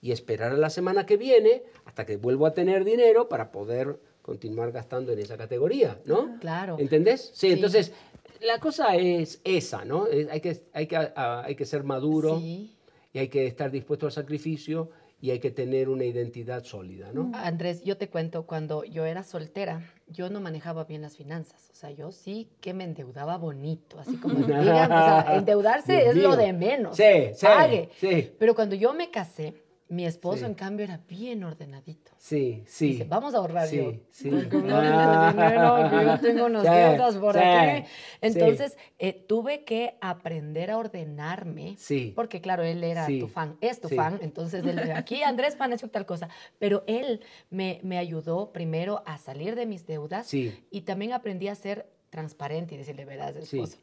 y 0.00 0.12
esperar 0.12 0.52
a 0.52 0.56
la 0.56 0.70
semana 0.70 1.04
que 1.04 1.16
viene 1.16 1.64
hasta 1.84 2.06
que 2.06 2.16
vuelvo 2.16 2.46
a 2.46 2.54
tener 2.54 2.84
dinero 2.84 3.28
para 3.28 3.50
poder 3.50 3.98
continuar 4.22 4.70
gastando 4.70 5.10
en 5.12 5.18
esa 5.18 5.36
categoría, 5.36 5.98
¿no? 6.04 6.38
Claro. 6.38 6.76
¿Entendés? 6.78 7.22
Sí, 7.34 7.48
Sí. 7.48 7.52
entonces 7.54 7.92
la 8.40 8.60
cosa 8.60 8.94
es 8.94 9.40
esa, 9.42 9.84
¿no? 9.84 10.06
Hay, 10.30 10.40
que, 10.40 10.62
hay, 10.72 10.86
que, 10.86 10.96
ah, 10.96 11.42
hay 11.44 11.56
que 11.56 11.64
ser 11.66 11.82
maduro 11.82 12.38
Sí. 12.38 12.70
y 13.14 13.18
hay 13.18 13.26
que 13.28 13.48
estar 13.48 13.72
dispuesto 13.72 14.06
al 14.06 14.12
sacrificio 14.12 14.90
y 15.20 15.30
hay 15.30 15.40
que 15.40 15.50
tener 15.50 15.88
una 15.88 16.04
identidad 16.04 16.64
sólida, 16.64 17.10
¿no? 17.12 17.32
Andrés, 17.34 17.82
yo 17.82 17.96
te 17.96 18.08
cuento, 18.08 18.44
cuando 18.46 18.84
yo 18.84 19.04
era 19.04 19.24
soltera, 19.24 19.82
yo 20.06 20.30
no 20.30 20.40
manejaba 20.40 20.84
bien 20.84 21.02
las 21.02 21.16
finanzas. 21.16 21.70
O 21.72 21.74
sea, 21.74 21.90
yo 21.90 22.12
sí 22.12 22.48
que 22.60 22.72
me 22.72 22.84
endeudaba 22.84 23.36
bonito, 23.36 23.98
así 23.98 24.16
como 24.16 24.34
digan, 24.46 24.92
o 24.92 25.04
sea, 25.04 25.26
endeudarse 25.36 25.92
Dios 25.92 26.16
es 26.16 26.22
lo 26.22 26.36
de 26.36 26.52
menos. 26.52 26.96
Sí, 26.96 27.32
sí, 27.34 27.46
Pague. 27.46 27.88
sí. 27.98 28.32
Pero 28.38 28.54
cuando 28.54 28.76
yo 28.76 28.94
me 28.94 29.10
casé, 29.10 29.54
mi 29.88 30.04
esposo, 30.04 30.40
Sí. 30.40 30.44
en 30.44 30.54
cambio, 30.54 30.84
era 30.84 31.00
bien 31.08 31.44
ordenadito. 31.44 32.12
Sí, 32.18 32.62
sí. 32.66 32.88
Dice, 32.88 33.04
vamos 33.04 33.34
a 33.34 33.38
ahorrar 33.38 33.68
Sí, 33.68 33.76
yo. 33.78 33.92
sí. 34.10 34.28
Dinero, 34.50 35.88
que 35.90 36.04
yo 36.04 36.18
tengo 36.20 36.46
unas 36.46 36.62
Sí, 36.62 36.68
deudas 36.70 37.16
por 37.16 37.34
sí, 37.34 37.40
aquí. 37.40 37.86
Entonces, 38.20 38.76
eh, 38.98 39.12
tuve 39.28 39.64
que 39.64 39.96
aprender 40.00 40.70
a 40.70 40.78
ordenarme. 40.78 41.74
Sí. 41.78 42.12
Porque, 42.14 42.40
claro, 42.40 42.62
él 42.64 42.84
era 42.84 43.06
tu 43.06 43.28
fan, 43.28 43.56
es 43.60 43.80
tu 43.80 43.88
fan. 43.88 44.18
Entonces, 44.22 44.64
él, 44.64 44.78
aquí 44.92 45.22
Andrés 45.22 45.56
Panecio 45.56 45.88
tal 45.88 46.06
cosa. 46.06 46.28
Pero 46.58 46.84
él 46.86 47.20
me, 47.50 47.80
me 47.82 47.98
ayudó 47.98 48.52
primero 48.52 49.02
a 49.06 49.18
salir 49.18 49.54
de 49.54 49.66
mis 49.66 49.86
deudas. 49.86 50.26
Sí. 50.26 50.54
Y 50.70 50.82
también 50.82 51.12
aprendí 51.12 51.48
a 51.48 51.54
ser 51.54 51.86
transparente 52.10 52.74
y 52.74 52.78
decirle, 52.78 53.04
verás, 53.04 53.34
Sí. 53.44 53.60
esposo, 53.60 53.78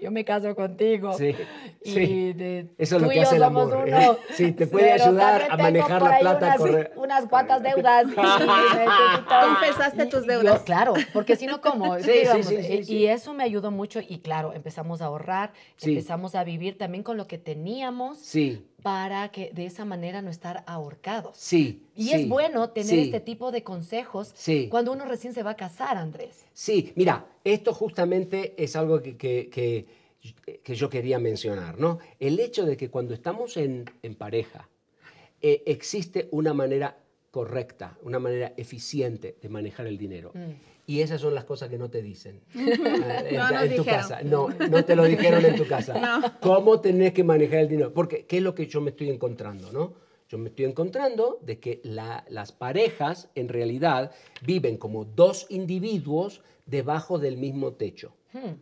yo 0.00 0.10
me 0.10 0.24
caso 0.24 0.54
contigo. 0.56 1.12
Sí, 1.12 1.34
Y 1.84 1.90
sí. 1.92 2.32
de- 2.32 2.68
Eso 2.78 2.96
es 2.96 3.02
lo 3.02 3.08
que 3.10 3.20
hace 3.20 3.36
el 3.36 3.42
amor, 3.42 3.66
uno. 3.86 3.86
¿eh? 3.86 4.16
Sí, 4.34 4.52
te 4.52 4.66
puede 4.66 4.92
Pero 4.92 5.04
ayudar 5.04 5.46
a 5.50 5.56
manejar 5.56 6.00
por 6.00 6.08
la 6.08 6.14
ahí 6.16 6.20
plata 6.22 6.46
Unas, 6.46 6.58
corre- 6.60 6.92
unas 6.96 7.26
cuantas 7.26 7.62
deudas. 7.62 8.06
Confesaste 9.28 10.06
tus 10.06 10.24
y 10.24 10.26
yo, 10.28 10.32
deudas. 10.40 10.62
claro, 10.62 10.94
porque 11.12 11.36
si 11.36 11.46
no, 11.46 11.60
¿cómo? 11.60 11.96
Sí, 11.98 12.04
¿Qué 12.06 12.26
sí, 12.26 12.42
sí, 12.42 12.62
sí, 12.62 12.72
y, 12.72 12.84
sí. 12.84 12.94
y 12.96 13.06
eso 13.06 13.34
me 13.34 13.44
ayudó 13.44 13.70
mucho 13.70 14.00
y 14.06 14.18
claro, 14.20 14.52
empezamos 14.52 15.02
a 15.02 15.06
ahorrar, 15.06 15.52
Sí. 15.76 15.90
empezamos 15.90 16.34
a 16.34 16.44
vivir 16.44 16.78
también 16.78 17.02
con 17.02 17.16
lo 17.16 17.26
que 17.26 17.38
teníamos 17.38 18.18
Sí, 18.18 18.64
para 18.86 19.30
que 19.32 19.50
de 19.52 19.66
esa 19.66 19.84
manera 19.84 20.22
no 20.22 20.30
estar 20.30 20.62
ahorcados. 20.64 21.36
sí. 21.36 21.82
Y 21.96 22.04
sí, 22.04 22.12
es 22.14 22.28
bueno 22.28 22.70
tener 22.70 22.88
sí, 22.90 23.00
este 23.00 23.18
tipo 23.18 23.50
de 23.50 23.64
consejos 23.64 24.30
Sí. 24.36 24.68
cuando 24.70 24.92
uno 24.92 25.04
recién 25.06 25.34
se 25.34 25.42
va 25.42 25.50
a 25.50 25.56
casar, 25.56 25.96
Andrés. 25.96 26.44
Sí, 26.52 26.92
mira, 26.94 27.26
esto 27.42 27.74
justamente 27.74 28.54
es 28.62 28.76
algo 28.76 29.02
que, 29.02 29.16
que- 29.16 29.48
que- 29.50 29.86
que 30.62 30.74
yo 30.76 30.88
quería 30.88 31.18
mencionar, 31.18 31.80
¿no? 31.80 31.98
El 32.20 32.38
hecho 32.38 32.64
de 32.64 32.76
que 32.76 32.88
cuando 32.88 33.12
estamos 33.12 33.56
en, 33.56 33.90
en 34.04 34.14
pareja, 34.14 34.68
eh, 35.42 35.64
existe 35.66 36.28
una 36.30 36.54
manera 36.54 36.96
correcta, 37.36 37.98
una 38.02 38.18
manera 38.18 38.54
eficiente 38.56 39.36
de 39.42 39.48
manejar 39.50 39.86
el 39.86 39.98
dinero. 39.98 40.30
Mm. 40.32 40.52
Y 40.86 41.02
esas 41.02 41.20
son 41.20 41.34
las 41.34 41.44
cosas 41.44 41.68
que 41.68 41.76
no 41.76 41.90
te 41.90 42.00
dicen 42.00 42.40
ah, 42.54 43.22
en, 43.28 43.36
No 43.36 43.60
en 43.60 43.76
tu 43.76 43.82
dijeron. 43.82 43.84
casa. 43.84 44.22
No, 44.22 44.48
no 44.48 44.84
te 44.86 44.96
lo 44.96 45.04
dijeron 45.04 45.44
en 45.44 45.54
tu 45.54 45.66
casa. 45.66 45.92
¿Cómo 46.40 46.80
tenés 46.80 47.12
que 47.12 47.24
manejar 47.24 47.58
el 47.58 47.68
dinero? 47.68 47.92
Porque, 47.92 48.24
¿qué 48.24 48.38
es 48.38 48.42
lo 48.42 48.54
que 48.54 48.66
yo 48.68 48.80
me 48.80 48.88
estoy 48.88 49.10
encontrando, 49.10 49.70
no? 49.70 49.92
Yo 50.30 50.38
me 50.38 50.48
estoy 50.48 50.64
encontrando 50.64 51.38
de 51.42 51.60
que 51.60 51.82
la- 51.84 52.24
las 52.30 52.52
parejas, 52.52 53.28
en 53.34 53.48
realidad, 53.48 54.12
viven 54.42 54.78
como 54.78 55.04
dos 55.04 55.46
individuos 55.50 56.40
debajo 56.64 57.18
del 57.18 57.36
mismo 57.36 57.74
techo. 57.74 58.14
Hmm. 58.32 58.54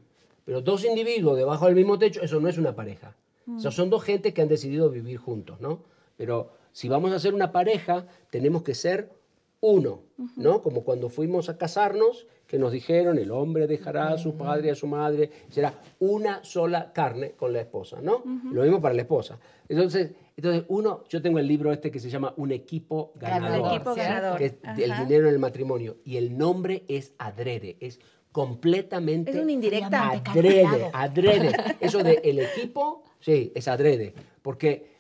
Pero 0.45 0.63
dos 0.63 0.85
individuos 0.85 1.37
debajo 1.37 1.67
del 1.67 1.77
mismo 1.77 1.97
techo, 1.97 2.23
eso 2.23 2.41
no 2.41 2.49
es 2.49 2.59
una 2.59 2.75
pareja. 2.75 3.15
O 3.57 3.61
sea, 3.61 3.71
son 3.71 3.89
dos 3.89 4.03
gente 4.03 4.35
que 4.35 4.43
han 4.43 4.49
decidido 4.49 4.91
vivir 4.91 5.19
juntos, 5.19 5.61
¿no? 5.61 5.85
Pero 6.17 6.51
si 6.75 6.89
vamos 6.89 7.13
a 7.13 7.21
ser 7.21 7.35
una 7.35 7.53
pareja, 7.53 8.05
tenemos 8.31 8.65
que 8.65 8.75
ser 8.75 9.13
uno, 9.61 10.03
¿no? 10.37 10.61
Como 10.61 10.83
cuando 10.83 11.09
fuimos 11.09 11.49
a 11.49 11.57
casarnos, 11.57 12.27
que 12.49 12.59
nos 12.59 12.73
dijeron, 12.73 13.17
el 13.17 13.31
hombre 13.31 13.69
dejará 13.69 14.09
a 14.09 14.19
su 14.19 14.37
padre 14.37 14.67
y 14.67 14.71
a 14.71 14.75
su 14.75 14.89
madre, 14.89 15.31
será 15.51 15.81
una 16.01 16.43
sola 16.43 16.93
carne 16.93 17.31
con 17.31 17.53
la 17.53 17.61
esposa, 17.61 18.01
¿no? 18.03 18.25
Lo 18.51 18.63
mismo 18.63 18.81
para 18.83 18.93
la 18.93 19.03
esposa. 19.03 19.39
Entonces, 19.69 20.15
entonces, 20.37 20.65
uno, 20.67 21.05
yo 21.09 21.23
tengo 21.23 21.39
el 21.39 21.47
libro 21.47 21.73
este 21.73 21.93
que 21.93 22.01
se 22.01 22.11
llama 22.11 22.35
Un 22.39 22.51
equipo 22.51 23.13
ganador. 23.15 23.69
El 23.69 23.77
equipo 23.77 23.95
ganador. 23.95 24.39
Que 24.39 24.47
es 24.47 24.55
el 24.79 24.97
dinero 25.07 25.29
en 25.29 25.35
el 25.35 25.39
matrimonio. 25.39 25.99
Y 26.05 26.17
el 26.17 26.37
nombre 26.37 26.85
es 26.89 27.15
adrede, 27.19 27.77
es 27.79 28.01
completamente 28.33 29.31
Es 29.31 29.37
una 29.37 29.53
indirecta. 29.53 30.11
adrede, 30.11 30.91
adrede. 30.93 31.53
Eso 31.79 32.03
de 32.03 32.21
el 32.25 32.41
equipo, 32.41 33.05
sí, 33.21 33.53
es 33.55 33.69
adrede. 33.69 34.13
Porque, 34.43 34.93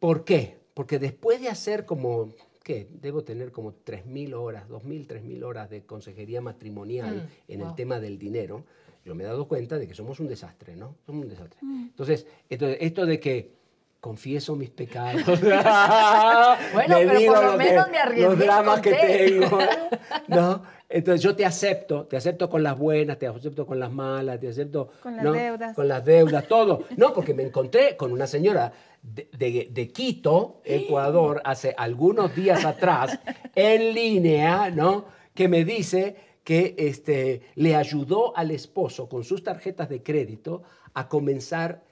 ¿Por 0.00 0.24
qué? 0.24 0.59
Porque 0.80 0.98
después 0.98 1.42
de 1.42 1.50
hacer 1.50 1.84
como, 1.84 2.32
¿qué? 2.62 2.88
Debo 3.02 3.22
tener 3.22 3.52
como 3.52 3.74
3.000 3.74 4.32
horas, 4.32 4.66
2.000, 4.66 5.06
3.000 5.06 5.44
horas 5.44 5.68
de 5.68 5.84
consejería 5.84 6.40
matrimonial 6.40 7.16
Mm, 7.16 7.52
en 7.52 7.60
wow. 7.60 7.68
el 7.68 7.74
tema 7.74 8.00
del 8.00 8.18
dinero, 8.18 8.64
yo 9.04 9.14
me 9.14 9.24
he 9.24 9.26
dado 9.26 9.46
cuenta 9.46 9.78
de 9.78 9.86
que 9.86 9.94
somos 9.94 10.20
un 10.20 10.26
desastre, 10.26 10.76
¿no? 10.76 10.96
Somos 11.04 11.24
un 11.24 11.28
desastre. 11.28 11.60
Entonces, 11.60 12.26
entonces, 12.48 12.78
esto 12.80 13.04
de 13.04 13.20
que 13.20 13.52
confieso 14.00 14.56
mis 14.56 14.70
pecados. 14.70 15.22
Bueno, 16.72 16.98
le 16.98 17.06
pero 17.06 17.18
digo 17.18 17.34
por 17.34 17.44
lo 17.44 17.50
que- 17.52 17.64
menos 17.64 17.90
me 17.90 17.98
arriesgué 17.98 18.28
Los 18.28 18.38
dramas 18.38 18.80
que 18.80 18.92
tengo. 18.92 19.58
¿no? 20.28 20.62
Entonces 20.88 21.22
yo 21.22 21.36
te 21.36 21.44
acepto, 21.46 22.06
te 22.06 22.16
acepto 22.16 22.48
con 22.50 22.62
las 22.62 22.76
buenas, 22.76 23.18
te 23.18 23.26
acepto 23.26 23.64
con 23.66 23.78
las 23.78 23.92
malas, 23.92 24.40
te 24.40 24.48
acepto 24.48 24.90
Con 25.02 25.16
las 25.16 25.24
¿no? 25.24 25.32
deudas. 25.32 25.76
con 25.76 25.86
las 25.86 26.04
deudas, 26.04 26.48
todo. 26.48 26.84
No, 26.96 27.12
porque 27.14 27.32
me 27.34 27.44
encontré 27.44 27.96
con 27.96 28.12
una 28.12 28.26
señora 28.26 28.72
de, 29.02 29.28
de- 29.36 29.68
de 29.70 29.88
Quito, 29.88 30.60
Ecuador, 30.64 31.40
hace 31.44 31.74
algunos 31.76 32.34
días 32.34 32.64
atrás, 32.64 33.18
en 33.54 33.94
línea, 33.94 34.70
¿no? 34.70 35.04
Que 35.34 35.46
me 35.48 35.64
dice 35.64 36.16
que 36.42 36.74
este, 36.78 37.42
le 37.54 37.76
ayudó 37.76 38.36
al 38.36 38.50
esposo 38.50 39.08
con 39.08 39.22
sus 39.24 39.44
tarjetas 39.44 39.88
de 39.88 40.02
crédito 40.02 40.62
a 40.94 41.08
comenzar 41.08 41.82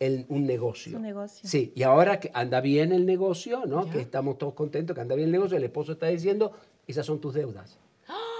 el- 0.00 0.26
un 0.28 0.46
negocio. 0.46 0.92
Su 0.92 0.98
negocio. 0.98 1.48
Sí, 1.48 1.72
y 1.74 1.82
ahora 1.82 2.20
que 2.20 2.30
anda 2.34 2.60
bien 2.60 2.92
el 2.92 3.06
negocio, 3.06 3.64
¿no? 3.66 3.86
Ya. 3.86 3.92
Que 3.92 4.00
estamos 4.00 4.38
todos 4.38 4.54
contentos, 4.54 4.94
que 4.94 5.00
anda 5.00 5.14
bien 5.14 5.26
el 5.26 5.32
negocio, 5.32 5.56
el 5.56 5.64
esposo 5.64 5.92
está 5.92 6.06
diciendo, 6.08 6.52
esas 6.86 7.06
son 7.06 7.20
tus 7.20 7.34
deudas. 7.34 7.78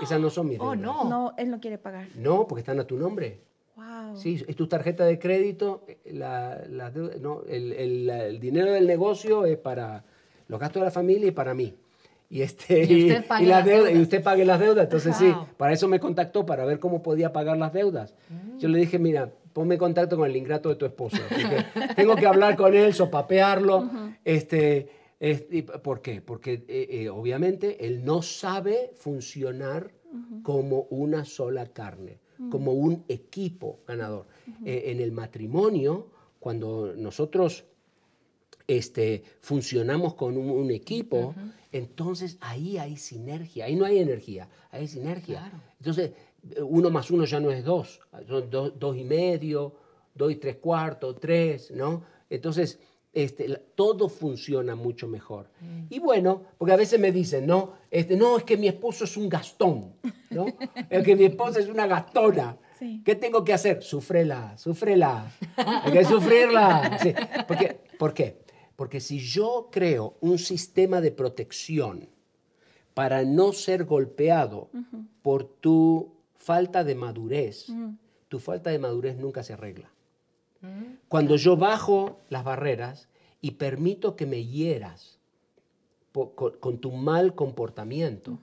Esas 0.02 0.20
no 0.20 0.28
son 0.28 0.48
mis 0.48 0.58
Oh, 0.60 0.72
deudas. 0.72 0.80
no. 0.80 1.08
No, 1.08 1.34
él 1.38 1.50
no 1.50 1.60
quiere 1.60 1.78
pagar. 1.78 2.08
No, 2.16 2.46
porque 2.46 2.60
están 2.60 2.80
a 2.80 2.84
tu 2.84 2.96
nombre. 2.96 3.38
Wow. 3.76 4.16
Sí, 4.16 4.44
es 4.46 4.54
tu 4.56 4.66
tarjeta 4.66 5.04
de 5.04 5.18
crédito, 5.18 5.84
eh, 5.88 5.98
la, 6.12 6.62
la 6.68 6.90
deuda- 6.90 7.16
no, 7.20 7.42
el, 7.48 7.72
el- 7.72 8.10
el 8.10 8.40
dinero 8.40 8.72
del 8.72 8.86
negocio 8.86 9.46
es 9.46 9.56
para 9.56 10.04
los 10.48 10.60
gastos 10.60 10.80
de 10.80 10.84
la 10.86 10.90
familia 10.90 11.28
y 11.28 11.32
para 11.32 11.54
mí. 11.54 11.74
Y, 12.28 12.42
este, 12.42 12.84
Y 12.92 13.04
usted 13.08 13.26
pague 13.26 13.46
las 13.46 13.58
las 13.58 13.64
deudas, 13.66 13.84
y 13.90 13.92
deudas. 13.94 14.02
usted 14.02 14.22
pague 14.22 14.44
las 14.44 14.60
deudas. 14.60 14.84
Entonces 14.84 15.16
sí, 15.16 15.30
Wow. 15.30 15.46
para 15.56 15.72
eso 15.72 15.88
me 15.88 16.00
contactó, 16.00 16.44
para 16.44 16.64
ver 16.64 16.78
cómo 16.80 17.02
podía 17.02 17.32
pagar 17.32 17.56
las 17.56 17.72
deudas. 17.72 18.14
Mm. 18.28 18.58
Yo 18.58 18.68
le 18.68 18.78
dije, 18.78 18.98
mira, 18.98 19.32
ponme 19.54 19.76
en 19.76 19.78
contacto 19.78 20.16
con 20.16 20.28
el 20.28 20.36
ingrato 20.36 20.68
de 20.68 20.74
tu 20.74 20.84
esposo. 20.84 21.16
tengo 21.96 22.16
que 22.16 22.26
hablar 22.26 22.56
con 22.56 22.74
él, 22.74 22.92
sopapearlo. 22.92 23.88
este, 24.24 24.90
¿Por 25.82 26.02
qué? 26.02 26.20
Porque 26.20 26.64
eh, 26.68 26.88
eh, 26.90 27.08
obviamente 27.08 27.86
él 27.86 28.04
no 28.04 28.20
sabe 28.20 28.92
funcionar 28.96 29.94
como 30.42 30.82
una 30.90 31.24
sola 31.24 31.66
carne, 31.66 32.20
como 32.50 32.72
un 32.72 33.04
equipo 33.08 33.80
ganador. 33.86 34.26
Eh, 34.64 34.82
en 34.86 35.00
el 35.00 35.12
matrimonio, 35.12 36.08
cuando 36.38 36.92
nosotros 36.96 37.64
este, 38.66 39.22
funcionamos 39.40 40.14
con 40.14 40.36
un, 40.36 40.50
un 40.50 40.70
equipo, 40.70 41.34
entonces 41.72 42.38
ahí 42.40 42.76
hay 42.78 42.96
sinergia, 42.96 43.66
ahí 43.66 43.76
no 43.76 43.84
hay 43.84 43.98
energía, 43.98 44.48
hay 44.70 44.88
sinergia. 44.88 45.40
Claro. 45.40 45.60
Entonces, 45.78 46.12
uno 46.62 46.90
más 46.90 47.10
uno 47.10 47.24
ya 47.24 47.40
no 47.40 47.50
es 47.50 47.64
dos, 47.64 48.00
son 48.28 48.50
do- 48.50 48.70
dos 48.70 48.96
y 48.96 49.04
medio, 49.04 49.74
dos 50.14 50.30
y 50.32 50.36
tres 50.36 50.56
cuartos, 50.56 51.16
tres, 51.20 51.70
¿no? 51.70 52.04
Entonces, 52.30 52.78
este, 53.12 53.48
todo 53.76 54.08
funciona 54.08 54.74
mucho 54.74 55.06
mejor. 55.06 55.48
Y 55.88 56.00
bueno, 56.00 56.42
porque 56.58 56.72
a 56.72 56.76
veces 56.76 56.98
me 56.98 57.12
dicen, 57.12 57.46
no, 57.46 57.74
este, 57.90 58.16
no, 58.16 58.36
es 58.36 58.44
que 58.44 58.56
mi 58.56 58.66
esposo 58.68 59.04
es 59.04 59.16
un 59.16 59.28
gastón, 59.28 59.92
¿no? 60.30 60.46
es 60.90 61.04
que 61.04 61.14
mi 61.14 61.24
esposa 61.24 61.60
es 61.60 61.68
una 61.68 61.86
gastona. 61.86 62.56
Sí. 62.78 63.02
¿Qué 63.04 63.14
tengo 63.14 63.44
que 63.44 63.52
hacer? 63.52 63.82
Sufrela, 63.84 64.58
sufrela. 64.58 65.30
Hay 65.56 65.92
que 65.92 66.04
sufrirla. 66.04 66.98
Sí, 67.00 67.14
porque, 67.46 67.80
¿Por 67.98 68.12
qué? 68.12 68.42
Porque 68.74 68.98
si 69.00 69.20
yo 69.20 69.68
creo 69.70 70.16
un 70.20 70.36
sistema 70.38 71.00
de 71.00 71.12
protección 71.12 72.08
para 72.94 73.22
no 73.24 73.52
ser 73.52 73.84
golpeado 73.84 74.70
por 75.22 75.44
tu 75.44 76.14
falta 76.44 76.84
de 76.84 76.94
madurez, 76.94 77.66
tu 78.28 78.38
falta 78.38 78.70
de 78.70 78.78
madurez 78.78 79.16
nunca 79.16 79.42
se 79.42 79.52
arregla. 79.54 79.90
Cuando 81.08 81.36
yo 81.36 81.56
bajo 81.56 82.18
las 82.30 82.44
barreras 82.44 83.08
y 83.40 83.52
permito 83.52 84.14
que 84.16 84.26
me 84.26 84.44
hieras 84.44 85.18
con, 86.12 86.52
con 86.60 86.78
tu 86.78 86.92
mal 86.92 87.34
comportamiento, 87.34 88.38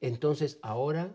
entonces 0.00 0.58
ahora, 0.62 1.14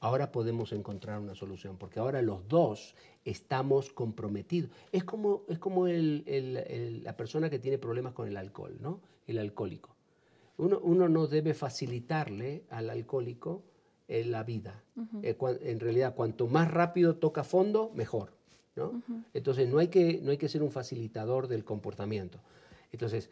ahora 0.00 0.30
podemos 0.32 0.72
encontrar 0.72 1.20
una 1.20 1.34
solución, 1.34 1.76
porque 1.78 2.00
ahora 2.00 2.22
los 2.22 2.46
dos 2.48 2.94
estamos 3.24 3.90
comprometidos. 3.92 4.70
Es 4.92 5.04
como, 5.04 5.42
es 5.48 5.58
como 5.58 5.86
el- 5.88 6.22
el- 6.26 6.56
el- 6.56 7.04
la 7.04 7.16
persona 7.16 7.50
que 7.50 7.58
tiene 7.58 7.78
problemas 7.78 8.12
con 8.14 8.28
el 8.28 8.36
alcohol, 8.36 8.76
¿no? 8.80 9.00
El 9.26 9.38
alcohólico. 9.38 9.94
Uno, 10.58 10.78
uno 10.82 11.08
no 11.08 11.26
debe 11.26 11.52
facilitarle 11.54 12.64
al 12.70 12.88
alcohólico 12.88 13.62
eh, 14.08 14.24
la 14.24 14.42
vida. 14.44 14.82
Eh, 15.22 15.36
cua- 15.36 15.58
en 15.62 15.80
realidad, 15.80 16.14
cuanto 16.14 16.46
más 16.46 16.70
rápido 16.70 17.16
toca 17.16 17.42
fondo, 17.44 17.90
mejor. 17.94 18.32
¿no? 18.76 19.02
Entonces, 19.34 19.68
no 19.68 19.78
hay, 19.78 19.88
que, 19.88 20.20
no 20.22 20.30
hay 20.30 20.36
que 20.36 20.48
ser 20.48 20.62
un 20.62 20.70
facilitador 20.70 21.48
del 21.48 21.64
comportamiento. 21.64 22.38
Entonces, 22.92 23.30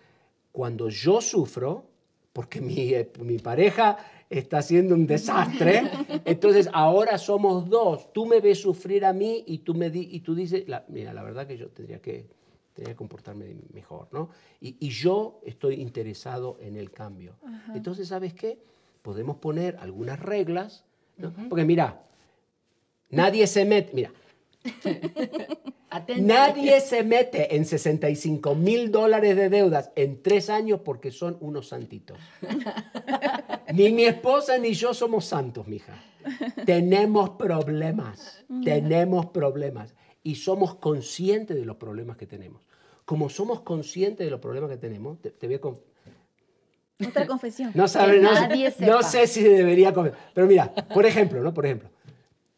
Cuando 0.53 0.89
yo 0.89 1.21
sufro, 1.21 1.85
porque 2.33 2.61
mi, 2.61 2.95
eh, 2.95 3.11
mi 3.21 3.39
pareja 3.39 3.97
está 4.31 4.59
haciendo 4.59 4.95
un 4.95 5.05
desastre, 5.07 5.83
entonces 6.25 6.69
ahora 6.73 7.19
somos 7.19 7.69
dos. 7.69 8.13
Tú 8.13 8.25
me 8.25 8.41
ves 8.41 8.61
sufrir 8.61 9.05
a 9.05 9.13
mí 9.13 9.43
y 9.49 9.59
tú, 9.59 9.75
me 9.75 9.91
di- 9.91 10.09
y 10.13 10.21
tú 10.21 10.35
dices, 10.35 10.69
la- 10.69 10.85
mira, 10.89 11.13
la 11.13 11.23
verdad 11.25 11.47
que 11.47 11.57
yo 11.57 11.69
tendría 11.71 12.01
que, 12.01 12.27
tendría 12.73 12.95
que 12.95 12.97
comportarme 12.97 13.57
mejor, 13.73 14.07
¿no? 14.13 14.31
Y, 14.61 14.77
y 14.79 14.91
yo 14.91 15.41
estoy 15.45 15.75
interesado 15.81 16.57
en 16.61 16.77
el 16.77 16.91
cambio. 16.93 17.35
Entonces, 17.75 18.07
¿sabes 18.09 18.33
qué? 18.35 18.59
Podemos 19.05 19.37
poner 19.37 19.77
algunas 19.81 20.19
reglas, 20.19 20.83
¿no? 21.19 21.31
Porque 21.51 21.67
mira, 21.67 22.01
nadie 23.11 23.47
se 23.47 23.67
mete, 23.67 23.93
mira. 23.93 24.11
Nadie 26.17 26.81
se 26.81 27.05
mete 27.05 27.55
en 27.55 27.67
65 27.67 28.55
mil 28.55 28.91
dólares 28.91 29.37
de 29.37 29.51
deudas 29.51 29.93
en 29.95 30.23
tres 30.23 30.49
años 30.49 30.81
porque 30.83 31.13
son 31.13 31.37
unos 31.41 31.69
santitos. 31.69 32.19
Ni 33.75 33.93
mi 33.93 34.05
esposa 34.05 34.57
ni 34.59 34.73
yo 34.73 34.95
somos 34.95 35.27
santos, 35.27 35.69
mija. 35.69 36.03
Tenemos 36.65 37.31
problemas, 37.31 38.43
tenemos 38.65 39.27
problemas 39.27 39.95
y 40.23 40.37
somos 40.37 40.77
conscientes 40.77 41.57
de 41.57 41.67
los 41.67 41.77
problemas 41.77 42.17
que 42.17 42.27
tenemos. 42.27 42.67
Como 43.05 43.29
somos 43.29 43.61
conscientes 43.61 44.27
de 44.27 44.31
los 44.31 44.41
problemas 44.41 44.71
que 44.71 44.79
tenemos, 44.79 45.21
te, 45.21 45.31
te 45.31 45.47
voy 45.47 45.57
a 45.57 45.61
Otra 47.07 47.27
confesión. 47.27 47.73
no, 47.75 47.89
sabe- 47.89 48.21
no, 48.21 48.31
no 48.87 49.03
sé 49.03 49.27
si 49.27 49.43
debería 49.43 49.93
comer. 49.93 50.15
Pero 50.33 50.47
mira, 50.47 50.73
por 50.73 51.07
ejemplo, 51.07 51.43
¿no? 51.43 51.53
Por 51.53 51.67
ejemplo, 51.67 51.91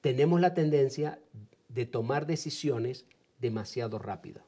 tenemos 0.00 0.40
la 0.40 0.55
tendencia 0.55 1.19
de 1.69 1.87
tomar 1.87 2.26
decisiones 2.26 3.07
demasiado 3.40 3.99
rápido. 3.99 4.43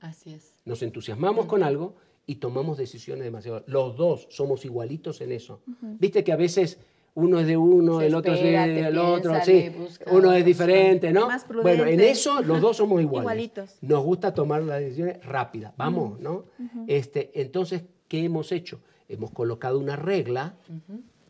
Así 0.00 0.32
es. 0.32 0.52
Nos 0.64 0.82
entusiasmamos 0.82 1.46
con 1.46 1.62
algo 1.62 1.94
y 2.26 2.36
tomamos 2.36 2.78
decisiones 2.78 3.24
demasiado. 3.24 3.64
Los 3.66 3.96
dos 3.96 4.26
somos 4.30 4.64
igualitos 4.64 5.20
en 5.20 5.32
eso. 5.32 5.60
Viste 5.80 6.24
que 6.24 6.32
a 6.32 6.36
veces 6.36 6.78
uno 7.14 7.40
es 7.40 7.46
de 7.46 7.56
uno, 7.56 7.98
Se 8.00 8.06
el 8.06 8.14
otro 8.14 8.32
espera, 8.34 8.66
es 8.66 8.74
del 8.84 8.98
otro, 8.98 9.32
piensa, 9.32 9.44
sí. 9.44 9.68
busca 9.76 10.04
Uno 10.12 10.32
es 10.32 10.44
diferente, 10.44 11.12
¿no? 11.12 11.26
Más 11.26 11.46
bueno, 11.48 11.84
en 11.84 12.00
eso 12.00 12.42
los 12.42 12.60
dos 12.60 12.76
somos 12.76 13.00
iguales. 13.00 13.24
Igualitos. 13.24 13.76
Nos 13.82 14.04
gusta 14.04 14.32
tomar 14.32 14.62
las 14.62 14.80
decisiones 14.80 15.24
rápidas. 15.24 15.72
Vamos, 15.76 16.20
¿no? 16.20 16.44
este, 16.86 17.30
entonces, 17.40 17.82
¿qué 18.08 18.24
hemos 18.24 18.52
hecho? 18.52 18.80
Hemos 19.08 19.30
colocado 19.30 19.78
una 19.78 19.96
regla 19.96 20.54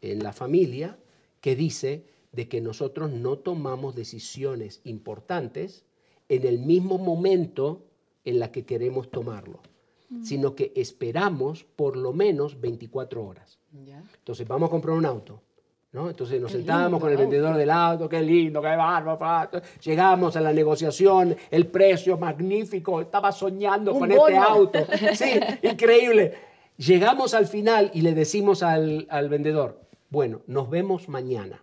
en 0.00 0.22
la 0.22 0.32
familia 0.32 0.98
que 1.40 1.54
dice 1.56 2.04
de 2.32 2.48
que 2.48 2.60
nosotros 2.60 3.10
no 3.10 3.38
tomamos 3.38 3.94
decisiones 3.94 4.80
importantes 4.84 5.84
en 6.28 6.46
el 6.46 6.58
mismo 6.58 6.98
momento 6.98 7.84
en 8.24 8.38
la 8.38 8.52
que 8.52 8.64
queremos 8.66 9.10
tomarlo, 9.10 9.60
sino 10.22 10.54
que 10.54 10.72
esperamos 10.76 11.64
por 11.64 11.96
lo 11.96 12.12
menos 12.12 12.60
24 12.60 13.24
horas. 13.24 13.58
¿Ya? 13.84 14.02
Entonces 14.18 14.46
vamos 14.46 14.68
a 14.68 14.70
comprar 14.70 14.96
un 14.96 15.06
auto. 15.06 15.40
¿no? 15.92 16.10
Entonces 16.10 16.38
nos 16.40 16.52
Qué 16.52 16.58
lindo 16.58 17.00
con 17.00 17.08
el 17.10 17.16
auto. 17.16 17.22
vendedor 17.22 17.56
del 17.56 17.70
auto, 17.70 18.08
qué 18.08 18.20
lindo, 18.20 18.60
qué 18.60 18.76
bárbaro. 18.76 19.50
Llegamos 19.82 20.36
a 20.36 20.40
la 20.42 20.52
negociación, 20.52 21.34
el 21.50 21.66
precio 21.68 22.18
magnífico, 22.18 23.00
estaba 23.00 23.32
soñando 23.32 23.94
Un 23.94 24.00
con 24.00 24.10
este 24.10 24.20
bono. 24.22 24.42
auto. 24.42 24.78
Sí, 25.14 25.30
increíble. 25.62 26.47
Llegamos 26.78 27.34
al 27.34 27.46
final 27.46 27.90
y 27.92 28.00
le 28.02 28.14
decimos 28.14 28.62
al, 28.62 29.06
al 29.10 29.28
vendedor, 29.28 29.80
bueno, 30.10 30.40
nos 30.46 30.70
vemos 30.70 31.08
mañana. 31.08 31.62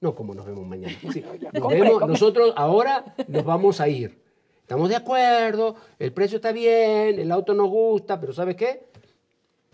No 0.00 0.14
como 0.14 0.34
nos 0.34 0.46
vemos 0.46 0.66
mañana. 0.66 0.96
Sí, 1.12 1.20
nos 1.52 1.60
compre, 1.62 1.80
vemos- 1.80 1.98
compre. 1.98 2.08
nosotros 2.08 2.52
ahora 2.56 3.14
nos 3.28 3.44
vamos 3.44 3.80
a 3.80 3.88
ir. 3.88 4.20
Estamos 4.60 4.88
de 4.88 4.96
acuerdo, 4.96 5.74
el 5.98 6.12
precio 6.12 6.36
está 6.36 6.52
bien, 6.52 7.18
el 7.18 7.30
auto 7.32 7.52
nos 7.54 7.68
gusta, 7.68 8.18
pero 8.20 8.32
¿sabes 8.32 8.56
qué? 8.56 8.86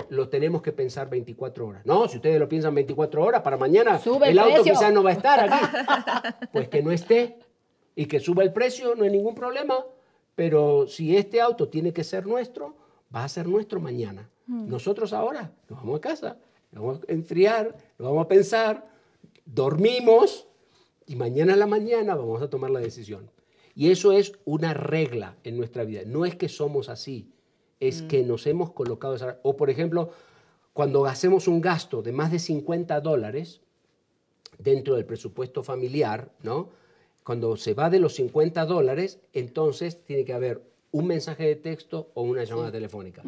Lo 0.08 0.28
tenemos 0.28 0.62
que 0.62 0.72
pensar 0.72 1.08
24 1.10 1.66
horas. 1.66 1.84
No, 1.84 2.08
si 2.08 2.16
ustedes 2.16 2.38
lo 2.40 2.48
piensan 2.48 2.74
24 2.74 3.22
horas, 3.22 3.42
para 3.42 3.56
mañana 3.56 3.98
Sube 3.98 4.26
el 4.26 4.32
el 4.32 4.38
auto 4.38 4.62
quizás 4.62 4.92
no 4.92 5.02
va 5.02 5.10
a 5.10 5.12
estar 5.12 5.40
aquí. 5.52 6.46
Pues 6.52 6.68
que 6.68 6.82
no 6.82 6.90
esté 6.90 7.38
y 7.94 8.06
que 8.06 8.20
suba 8.20 8.42
el 8.42 8.52
precio, 8.52 8.94
no 8.94 9.04
hay 9.04 9.10
ningún 9.10 9.34
problema. 9.34 9.84
Pero 10.34 10.86
si 10.88 11.16
este 11.16 11.40
auto 11.40 11.68
tiene 11.68 11.92
que 11.92 12.04
ser 12.04 12.26
nuestro, 12.26 12.76
va 13.14 13.24
a 13.24 13.28
ser 13.28 13.46
nuestro 13.48 13.80
mañana. 13.80 14.30
Nosotros 14.48 15.12
ahora 15.12 15.52
nos 15.68 15.78
vamos 15.78 15.98
a 15.98 16.00
casa, 16.00 16.38
nos 16.72 16.82
vamos 16.82 17.00
a 17.06 17.12
enfriar, 17.12 17.76
nos 17.98 18.08
vamos 18.08 18.24
a 18.24 18.28
pensar, 18.28 18.88
dormimos 19.44 20.46
y 21.06 21.16
mañana 21.16 21.52
a 21.52 21.56
la 21.56 21.66
mañana 21.66 22.14
vamos 22.14 22.40
a 22.40 22.48
tomar 22.48 22.70
la 22.70 22.80
decisión. 22.80 23.30
Y 23.74 23.90
eso 23.90 24.12
es 24.12 24.32
una 24.44 24.74
regla 24.74 25.36
en 25.44 25.56
nuestra 25.56 25.84
vida. 25.84 26.02
No 26.06 26.24
es 26.24 26.34
que 26.34 26.48
somos 26.48 26.88
así, 26.88 27.30
es 27.78 28.02
que 28.02 28.24
nos 28.24 28.46
hemos 28.46 28.72
colocado 28.72 29.14
esa... 29.14 29.38
O 29.42 29.56
por 29.56 29.70
ejemplo, 29.70 30.10
cuando 30.72 31.06
hacemos 31.06 31.46
un 31.46 31.60
gasto 31.60 32.02
de 32.02 32.12
más 32.12 32.32
de 32.32 32.38
50 32.38 33.00
dólares 33.00 33.60
dentro 34.58 34.96
del 34.96 35.04
presupuesto 35.04 35.62
familiar, 35.62 36.32
¿no? 36.42 36.70
Cuando 37.22 37.56
se 37.56 37.74
va 37.74 37.90
de 37.90 38.00
los 38.00 38.14
50 38.14 38.64
dólares, 38.64 39.20
entonces 39.32 40.02
tiene 40.04 40.24
que 40.24 40.32
haber 40.32 40.62
un 40.90 41.06
mensaje 41.06 41.44
de 41.44 41.56
texto 41.56 42.10
o 42.14 42.22
una 42.22 42.44
llamada 42.44 42.72
telefónica. 42.72 43.22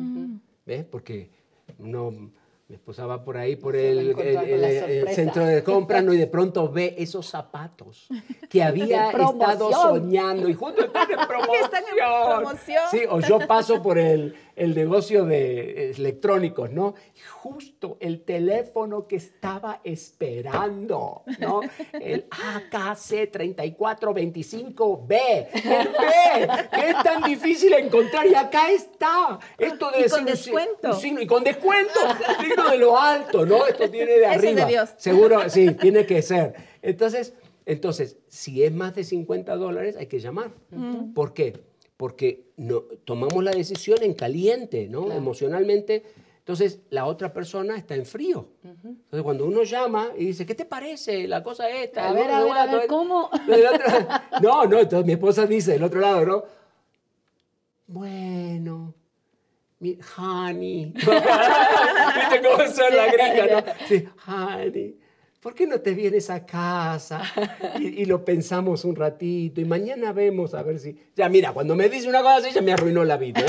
¿Ves? 0.66 0.85
Porque 0.85 1.31
no, 1.79 2.11
mi 2.11 2.75
esposa 2.75 3.07
va 3.07 3.25
por 3.25 3.37
ahí, 3.37 3.57
por 3.57 3.75
el, 3.77 4.16
el- 4.18 5.09
centro 5.14 5.44
de 5.44 5.62
compras, 5.64 6.05
¿no? 6.05 6.12
y 6.14 6.18
de 6.18 6.27
pronto 6.27 6.70
ve 6.70 6.94
esos 6.99 7.27
zapatos 7.27 8.07
que 8.51 8.63
había 8.65 9.11
De 9.13 9.23
estado 9.23 9.71
soñando 9.73 10.49
y 10.49 10.55
justo 10.55 10.85
están 10.85 11.09
en 11.11 11.19
promoción. 11.27 11.57
Están 11.65 11.85
en 11.85 11.97
promoción. 12.41 12.83
Sí, 12.91 13.01
o 13.09 13.21
yo 13.21 13.39
paso 13.47 13.81
por 13.81 13.97
el, 13.97 14.35
el 14.57 14.75
negocio 14.75 15.25
de 15.25 15.93
electrónicos, 15.93 16.71
¿no? 16.73 16.95
Y 17.15 17.21
justo 17.21 17.97
el 18.01 18.25
teléfono 18.25 19.07
que 19.07 19.15
estaba 19.17 19.81
esperando, 19.85 21.23
¿no? 21.39 21.61
El 21.93 22.27
AKC 22.31 23.31
3425B, 23.31 25.47
el 25.55 25.89
B, 25.89 26.49
que 26.73 26.89
es 26.91 27.03
tan 27.05 27.23
difícil 27.23 27.73
encontrar 27.75 28.27
y 28.27 28.35
acá 28.35 28.69
está. 28.71 29.39
Esto 29.59 29.93
debe 29.93 30.07
Y 30.07 30.11
con 30.11 30.25
descuento. 30.25 30.93
signo- 30.95 31.21
y 31.23 31.27
con 31.29 31.45
descuento, 31.45 32.01
signo 32.41 32.69
de 32.71 32.79
lo 32.79 32.99
alto, 32.99 33.47
¿no? 33.47 33.65
Esto 33.67 33.89
tiene 33.89 34.11
de 34.13 34.25
Ese 34.27 34.35
es 34.35 34.43
de 34.43 34.49
arriba. 34.51 34.67
Dios. 34.67 34.91
Seguro, 34.97 35.49
sí, 35.51 35.71
tiene 35.75 36.05
que 36.05 36.21
ser. 36.23 36.55
Entonces, 36.83 37.35
entonces, 37.66 38.16
si 38.29 38.62
es 38.64 38.73
más 38.73 38.94
de 38.94 39.05
50 39.05 39.57
dólares, 39.57 39.96
hay 39.96 40.07
que 40.07 40.18
llamar. 40.20 40.53
¿Por 41.14 41.33
qué? 41.35 41.61
Porque 41.96 42.46
no, 42.57 42.81
tomamos 43.05 43.42
la 43.44 43.51
decisión 43.51 43.99
en 44.03 44.14
caliente, 44.14 44.88
¿no? 44.88 45.12
Emocionalmente. 45.12 46.05
Entonces, 46.38 46.81
la 46.90 47.05
otra 47.07 47.33
persona 47.33 47.77
está 47.77 47.94
en 47.94 48.07
frío. 48.07 48.49
Entonces, 48.64 49.23
cuando 49.23 49.44
uno 49.44 49.62
llama 49.62 50.09
y 50.16 50.25
dice, 50.27 50.46
¿qué 50.46 50.55
te 50.55 50.64
parece 50.64 51.29
la 51.29 51.42
cosa 51.42 51.68
esta? 51.70 52.09
A 52.09 52.12
ver, 52.12 52.25
otro 52.25 52.35
a 52.37 52.42
ver, 52.44 52.53
a 52.53 52.55
lado, 52.66 52.79
ver, 52.79 52.87
¿cómo? 52.88 53.25
otro- 53.27 54.40
No, 54.42 54.64
no, 54.66 54.79
entonces 54.81 55.07
mi 55.07 55.12
esposa 55.12 55.46
dice 55.46 55.73
del 55.73 55.83
otro 55.85 56.01
lado, 56.01 56.25
¿no? 56.25 56.44
Bueno, 57.87 58.94
mi 59.81 59.99
honey. 60.16 60.87
¿Viste 60.94 62.42
cómo 62.42 62.66
son 62.73 62.96
la 62.96 63.07
gringa, 63.12 63.46
no? 63.46 63.87
Sí, 63.88 64.09
honey. 64.27 64.96
¿Por 65.40 65.55
qué 65.55 65.66
no 65.66 65.81
te 65.81 65.94
vienes 65.94 66.29
a 66.29 66.44
casa 66.44 67.22
y, 67.81 68.05
lo 68.05 68.26
pensamos 68.26 68.85
un 68.85 68.94
ratito 68.94 69.62
y 69.62 69.64
mañana 69.64 70.12
vemos 70.12 70.53
a 70.53 70.62
ver 70.62 70.79
si... 70.79 70.98
Ya, 71.16 71.31
mira, 71.31 71.53
cuando 71.53 71.74
me 71.74 71.88
dice 71.88 72.11
una 72.11 72.20
cosa 72.20 72.37
así 72.37 72.50
ya 72.53 72.61
me 72.61 72.74
arruinó 72.74 73.05
la 73.05 73.16
vida. 73.16 73.40